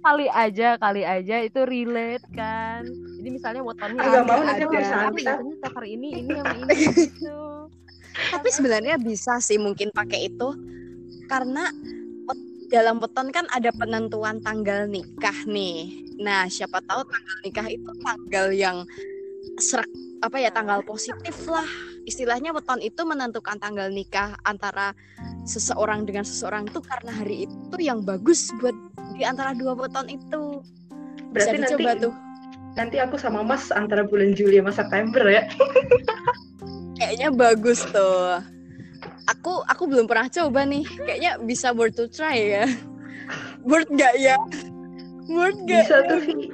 [0.09, 2.81] Kali aja, kali aja itu relate kan.
[3.21, 4.65] Jadi misalnya wetonnya Ah, nggak mau, nanti
[5.53, 7.41] setiap hari ini ini sama ini gitu.
[8.33, 10.49] Tapi sebenarnya bisa sih mungkin pakai itu
[11.29, 11.69] karena
[12.69, 15.93] dalam weton kan ada penentuan tanggal nikah nih.
[16.21, 18.77] Nah, siapa tahu tanggal nikah itu tanggal yang
[19.61, 19.89] serak
[20.25, 21.69] apa ya tanggal positif lah.
[22.09, 24.97] Istilahnya weton itu menentukan tanggal nikah antara
[25.45, 28.73] seseorang dengan seseorang itu karena hari itu yang bagus buat
[29.13, 30.65] di antara dua weton itu.
[31.37, 32.15] Bisa Berarti nanti dicoba tuh.
[32.81, 35.45] nanti aku sama Mas antara bulan Juli sama September ya.
[36.97, 38.41] Kayaknya bagus tuh.
[39.29, 40.89] Aku aku belum pernah coba nih.
[41.05, 42.65] Kayaknya bisa worth to try ya.
[43.69, 44.41] Worth gak ya?
[45.29, 45.85] Worth gak?
[45.85, 46.49] Bisa tuh Vi.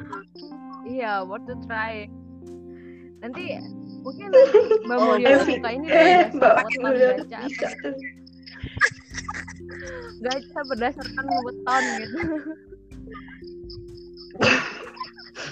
[0.99, 2.11] Iya, worth to try.
[3.23, 3.57] Nanti
[4.05, 5.53] mungkin nanti Mbak Oh, Mulyo Evi.
[5.55, 7.95] suka ini Eh, Mbak weton Mulyo gacha, bisa tuh.
[10.21, 12.19] gacha berdasarkan weton gitu.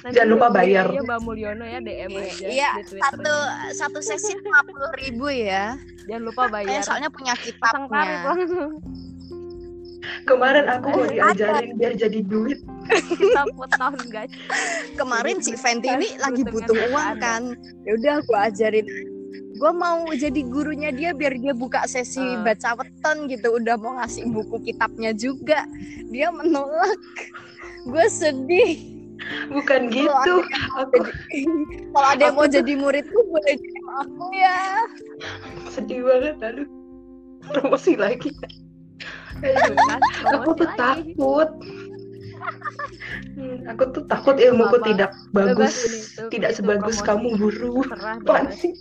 [0.03, 0.85] Nanti Jangan lupa bayar.
[0.89, 3.03] Iya, Mbak Mulyono ya DM aja Iya, di Twitter.
[3.09, 3.35] satu
[3.73, 5.75] satu sesi lima puluh ribu ya.
[6.05, 6.81] Jangan lupa Saya bayar.
[6.83, 8.21] soalnya punya Pasang tarif kitabnya.
[8.25, 8.71] langsung.
[10.23, 12.59] Kemarin aku mau diajarin biar jadi duit.
[13.11, 14.39] Kita weton gacha.
[14.95, 17.43] Kemarin si Fenty ini Kan lagi butuh uang kan.
[17.83, 18.87] Ya udah aku ajarin.
[19.53, 22.43] gue mau jadi gurunya dia biar dia buka sesi Ah.
[22.43, 25.63] baca weton gitu udah mau ngasih buku kitabnya juga
[26.09, 26.99] dia menolak
[27.85, 28.75] gue sedih
[29.49, 30.35] Bukan gitu.
[30.75, 30.99] Aku
[31.95, 34.59] kalau ada yang Aku mau tuh- jadi muridku boleh jadi aku ya
[35.71, 36.63] sedih banget lalu
[37.47, 38.35] promosi lagi.
[40.39, 40.79] Aku tuh lagi.
[40.79, 41.51] takut.
[43.33, 44.87] Hmm, aku tuh takut ilmuku Apa-apa.
[44.89, 45.75] tidak bagus,
[46.19, 47.83] tuh, tidak itu sebagus kamu guru.
[47.87, 48.59] Apaan bebas.
[48.61, 48.75] sih?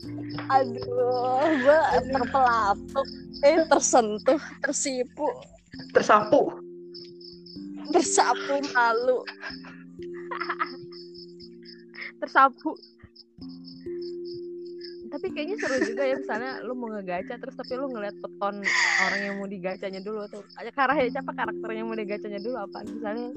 [0.47, 3.07] aduh gue terpelatuk
[3.43, 5.27] eh tersentuh tersipu
[5.91, 6.55] Tersapu.
[7.91, 9.19] tersapu malu
[12.23, 12.79] tersapu
[15.11, 18.63] tapi kayaknya seru juga ya misalnya lu mau ngegaca terus tapi lu ngeliat peton
[19.03, 20.43] orang yang mau digacanya dulu tuh.
[20.55, 22.55] Aja karahnya siapa karakter yang mau digacanya dulu?
[22.55, 22.77] Apa?
[22.87, 23.27] Misalnya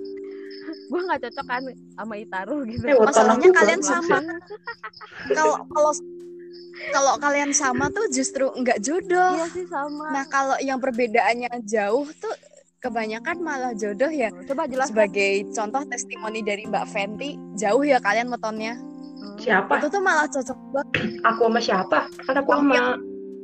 [0.90, 1.62] gua nggak cocok kan
[1.98, 2.84] sama Itaru gitu.
[2.86, 4.18] Eh, Masalahnya kalian sama.
[4.22, 4.38] ya.
[5.34, 5.92] kalau kalau
[6.94, 9.34] kalau kalian sama tuh justru nggak jodoh.
[9.34, 10.14] Iya sih sama.
[10.14, 12.34] Nah kalau yang perbedaannya jauh tuh
[12.78, 14.30] kebanyakan malah jodoh ya.
[14.46, 14.94] Coba jelaskan.
[14.94, 18.78] Sebagai contoh testimoni dari Mbak Fenty jauh ya kalian metonnya
[19.24, 19.36] Hmm.
[19.36, 19.72] Siapa?
[19.76, 20.88] itu tuh malah cocok banget
[21.24, 21.98] Aku sama siapa?
[22.20, 22.94] Kan aku Sama sama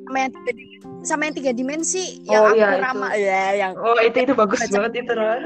[0.02, 2.82] sama yang tiga dimensi, sama yang tiga dimensi yang Oh, aku iya, itu.
[2.82, 5.42] rama ya yang Oh itu itu bagus Baca- banget itu Ron.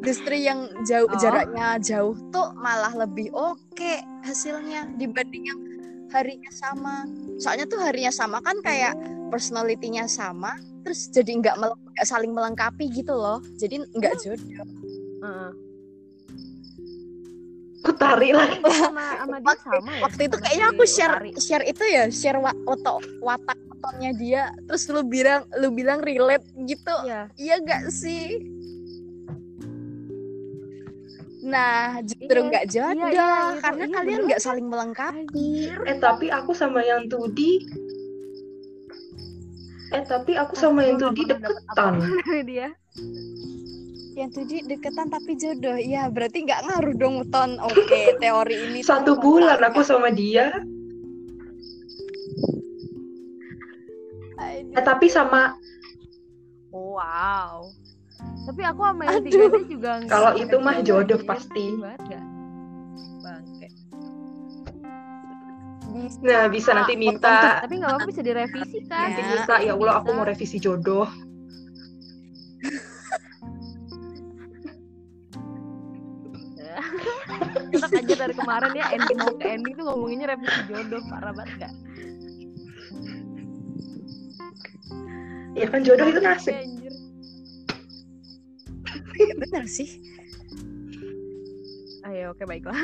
[0.00, 1.18] justru yang jauh Oh.
[1.18, 5.60] jaraknya jauh tuh malah lebih oke hasilnya dibanding yang
[6.08, 7.04] harinya sama
[7.36, 8.96] soalnya tuh harinya sama kan kayak
[9.28, 11.56] personalitinya sama terus jadi nggak
[12.02, 14.66] saling melengkapi gitu loh jadi nggak jodoh
[15.20, 15.50] Heeh.
[17.80, 18.60] Aku tarik lagi.
[18.60, 20.00] sama sama dia sama ya.
[20.04, 21.30] waktu itu sama kayaknya aku share Utari.
[21.36, 24.42] share itu ya share wa oto, watak otaknya dia.
[24.64, 26.94] Terus lu bilang lu bilang relate gitu.
[27.02, 27.32] Iya.
[27.34, 28.44] Iya gak sih?
[31.40, 35.48] Nah justru Iya, nggak jodoh iya, iya, itu- karena iya, kalian nggak saling melengkapi.
[35.88, 37.64] Eh tapi aku sama yang Tudi.
[39.90, 41.94] Eh tapi aku sama yang Tudi deketan.
[42.44, 42.68] dia
[44.10, 47.78] yang tuh deketan tapi jodoh ya berarti nggak ngaruh dong ton oke
[48.22, 49.70] teori ini Satu bulan ngaruh.
[49.70, 50.50] aku sama dia.
[54.70, 55.54] Eh tapi sama
[56.70, 57.66] wow
[58.44, 61.26] tapi aku sama yang tiga D juga nggak Kalau itu mah jodoh sih.
[61.26, 61.66] pasti.
[63.20, 63.68] bangke
[65.90, 66.18] Bisa.
[66.22, 69.16] Nah bisa nanti minta tapi nggak apa-apa bisa direvisi kan Ya.
[69.16, 71.08] Nanti minta ya Allah aku mau revisi jodoh.
[77.70, 81.66] Tetap aja dari kemarin ya ending mau ke ending tuh ngomonginnya revisi jodoh parah banget
[81.66, 81.74] gak
[85.50, 86.54] Ya kan jodoh itu nasib.
[86.54, 86.94] Anjir.
[89.20, 90.00] bener sih
[92.08, 92.74] ayo oke baiklah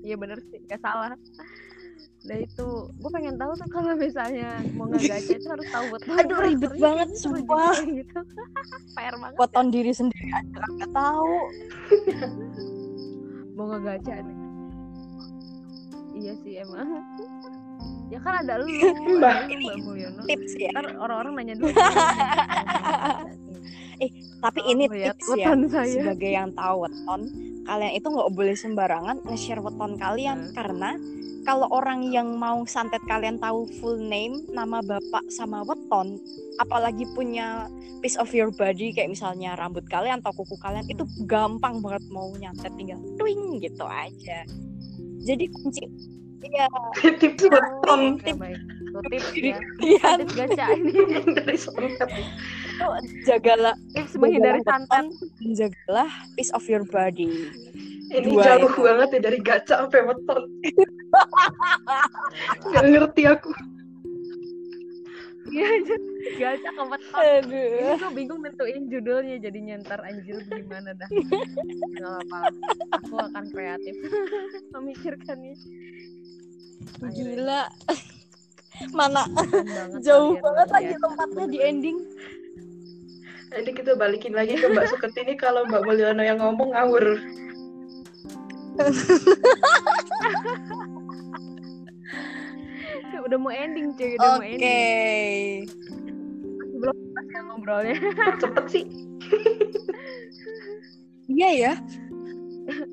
[0.00, 1.12] iya bener sih gak salah
[2.20, 2.68] Nah itu,
[3.00, 6.20] gue pengen tahu tuh kalau misalnya mau ngegaca itu harus tahu betul.
[6.20, 7.80] Aduh, ribet banget, gitu, sumpah.
[7.80, 8.20] gitu.
[8.92, 9.36] PR banget.
[9.40, 11.34] weton diri sendiri aja nggak tahu
[13.52, 14.36] Mau ngegaca nih.
[16.12, 16.88] Iya sih emang.
[18.10, 18.66] ya kan ada lu,
[19.22, 19.36] Mbak.
[19.46, 20.20] Mbak Mulyono.
[20.26, 21.70] tips ya Ntar orang-orang nanya dulu.
[24.40, 25.92] tapi Tolong ini tips ya saya.
[25.94, 27.20] sebagai yang tahu weton
[27.62, 30.54] kalian itu nggak boleh sembarangan nge-share weton kalian Hmm.
[30.56, 30.90] karena
[31.44, 36.20] kalau orang yang mau santet kalian tahu full name nama bapak sama weton
[36.60, 37.68] apalagi punya
[38.04, 42.28] piece of your body kayak misalnya rambut kalian atau kuku kalian itu gampang banget mau
[42.36, 44.44] nyantet tinggal twing gitu aja
[45.24, 45.84] jadi kunci
[46.44, 46.66] iya
[47.20, 48.60] Tips weton baik.
[48.90, 49.54] Tuh tips ya.
[49.78, 50.92] kalian Tips gacha ini.
[51.36, 52.24] dari santet.
[52.80, 52.86] itu
[53.28, 54.88] jagalah Tips menghindari santet.
[54.88, 55.06] weton,
[55.52, 57.52] jagalah piece of your body
[58.10, 58.80] Ini Dua jauh itu.
[58.82, 60.42] banget ya dari gacha sampai weton.
[62.74, 63.50] Gak ngerti aku.
[65.50, 65.66] Iya,
[66.38, 67.22] gacha ke weton.
[67.22, 71.08] aduh Ini gue bingung nentuin judulnya jadinya ntar anjir gimana dah.
[71.96, 72.38] Gak apa
[72.98, 73.94] Aku akan kreatif
[74.74, 75.54] memikirkannya.
[77.14, 77.62] Gila
[78.96, 81.98] mana banget jauh banget lagi tempatnya di ending
[83.52, 87.18] Nanti kita balikin lagi ke Mbak Suketi ini kalau Mbak Mulyono yang ngomong ngawur.
[93.30, 95.70] Udah mau ending cuy, udah mau oke ending.
[96.82, 97.94] Belum pas ya ngobrolnya.
[98.42, 98.82] Cepet sih.
[101.30, 101.74] iya ya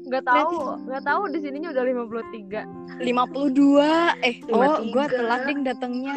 [0.10, 3.06] Gak tahu, gak tahu di sininya udah 53.
[3.06, 4.94] 52 eh oh 53.
[4.94, 6.14] gua telat ding datangnya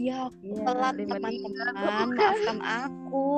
[0.00, 1.06] ya aku Iya, telat 53.
[1.06, 3.28] teman-teman maafkan aku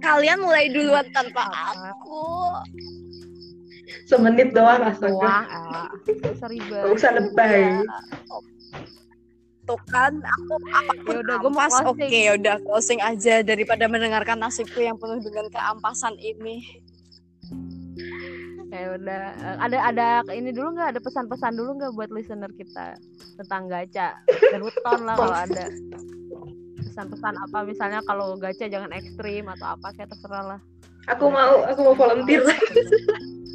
[0.00, 2.24] kalian mulai duluan tanpa aku
[4.04, 5.12] Semenit doang astaga.
[5.12, 5.88] doang ah
[6.34, 7.78] sorry Gak usah lebay.
[7.78, 7.82] Iya.
[9.64, 12.08] Tuh kan aku apa pun Ya udah, gua mau ampas, closing.
[12.08, 16.64] oke udah closing aja daripada mendengarkan nasibku yang penuh dengan keampasan ini.
[18.68, 22.92] ya udah Eh, ada ada ini dulu nggak ada pesan-pesan dulu nggak buat listener kita
[23.34, 24.12] tentang gacha
[24.46, 25.64] dan weton lah kalau ada
[26.78, 30.60] pesan-pesan apa misalnya kalau gacha jangan ekstrim atau apa kayak terserah lah
[31.08, 32.44] Aku mau, aku mau volunteer.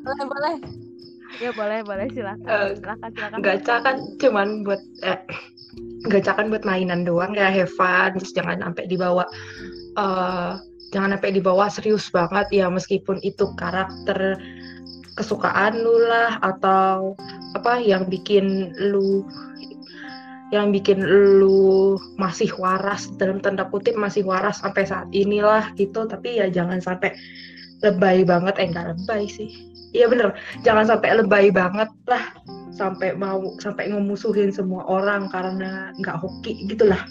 [0.00, 0.56] Boleh boleh.
[1.38, 2.06] ya boleh boleh.
[2.10, 2.48] Silakan.
[2.48, 3.38] Eh, silakan silakan.
[3.40, 5.20] Gacha kan cuman buat eh,
[6.10, 8.16] gacha kan buat mainan doang ya have fun.
[8.18, 9.24] Terus jangan sampai dibawa
[9.98, 10.52] eh
[10.90, 14.34] jangan sampai dibawa serius banget ya meskipun itu karakter
[15.14, 17.14] kesukaan lu lah atau
[17.54, 19.22] apa yang bikin lu
[20.50, 26.10] yang bikin lu masih waras dalam tanda kutip masih waras sampai saat inilah gitu.
[26.10, 27.14] Tapi ya jangan sampai
[27.86, 28.58] lebay banget.
[28.58, 30.34] Eh enggak lebay sih iya bener.
[30.62, 32.34] Jangan sampai lebay banget lah.
[32.74, 37.02] Sampai mau sampai ngemusuhin semua orang karena nggak hoki gitulah.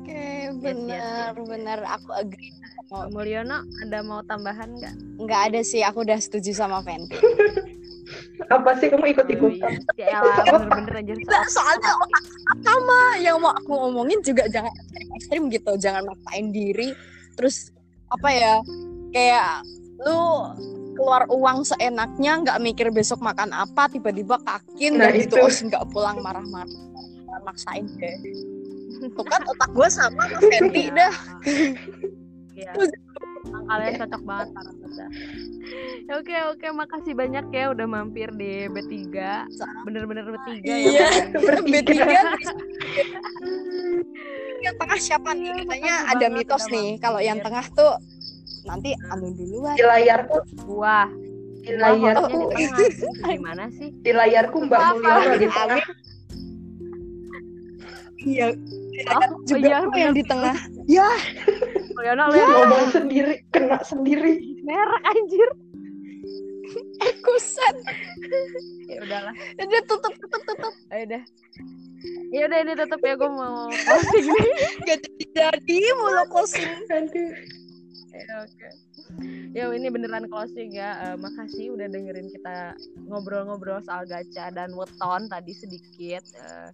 [0.00, 2.54] Oke yes, benar benar aku agree.
[2.90, 4.94] Pak Mulyono ada mau tambahan nggak?
[5.22, 7.14] Nggak ada sih aku udah setuju sama Fenty.
[8.50, 10.18] apa sih kamu ikut Oh, ikutan iya.
[10.18, 10.18] Ya
[10.50, 11.14] bener-bener aja.
[11.54, 12.24] Soalnya otak
[12.66, 13.00] sama.
[13.22, 14.72] Yang mau aku ngomongin juga jangan
[15.14, 16.90] ekstrim gitu, jangan maksain diri.
[17.38, 17.70] Terus
[18.10, 18.54] apa ya
[19.10, 19.62] kayak
[20.00, 20.22] lu
[20.94, 25.32] keluar uang seenaknya nggak mikir besok makan apa tiba-tiba kakin Nah, dan itu.
[25.32, 26.68] terus nggak pulang marah-marah
[27.40, 28.16] maksain deh
[29.10, 31.14] tuh kan otak gue sama sama Fenty dah
[32.52, 32.76] Iya.
[33.40, 35.04] Emang kalian cocok banget para pada.
[36.04, 38.92] Ya, Oke oke makasih banyak ya udah mampir di B3.
[39.80, 40.76] Bener-bener B3 Iya.
[40.92, 41.08] ya.
[41.64, 41.90] B3
[44.60, 47.96] yang tengah siapa nih katanya ada mitos nih kalau yang tengah tuh
[48.62, 51.08] nanti anu duluan di layarku Gua.
[51.60, 52.78] di Gua layar hostnya di tengah.
[53.30, 53.88] Gimana sih?
[53.94, 54.80] di layarku Mbak?
[54.96, 55.82] Mulyono di tengah
[58.20, 58.48] iya
[59.00, 60.52] Oh, juga iya, yang di tengah
[60.84, 61.08] ya
[61.96, 65.48] Mulyono lu yang ngomong sendiri kena sendiri merah anjir.
[67.20, 67.74] kusen
[68.86, 69.34] Ya udahlah.
[69.56, 71.22] udah tutup tutup tutup Ayo deh.
[72.30, 74.54] Ya udah ini tutup ya gue mau closing nih.
[74.84, 76.70] gak jadi jadi mulu closing.
[78.40, 78.68] Oke.
[79.56, 81.10] Ya ini beneran closing ya.
[81.10, 82.76] Eh, makasih udah dengerin kita
[83.10, 86.22] ngobrol-ngobrol soal gacha dan weton tadi sedikit.
[86.36, 86.68] Eh,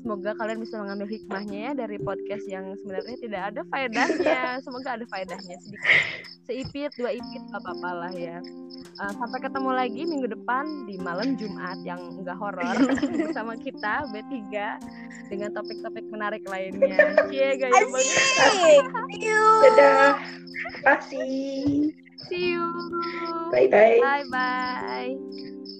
[0.00, 4.40] semoga kalian bisa mengambil hikmahnya ya dari podcast yang sebenarnya tidak ada faedahnya.
[4.64, 6.00] Semoga ada faedahnya sedikit.
[6.48, 8.38] Seipit, dua ipit gak apa-apa lah ya.
[8.80, 12.76] Eh, sampai ketemu lagi minggu depan di malam Jumat yang enggak horor
[13.28, 14.34] bersama kita B3
[15.30, 16.96] dengan topik-topik menarik lainnya.
[17.30, 18.84] Cie, gaya banget.
[19.60, 20.12] dadah
[20.82, 21.92] kasih
[22.28, 22.62] See you.
[23.50, 25.79] bye bye Bye bye.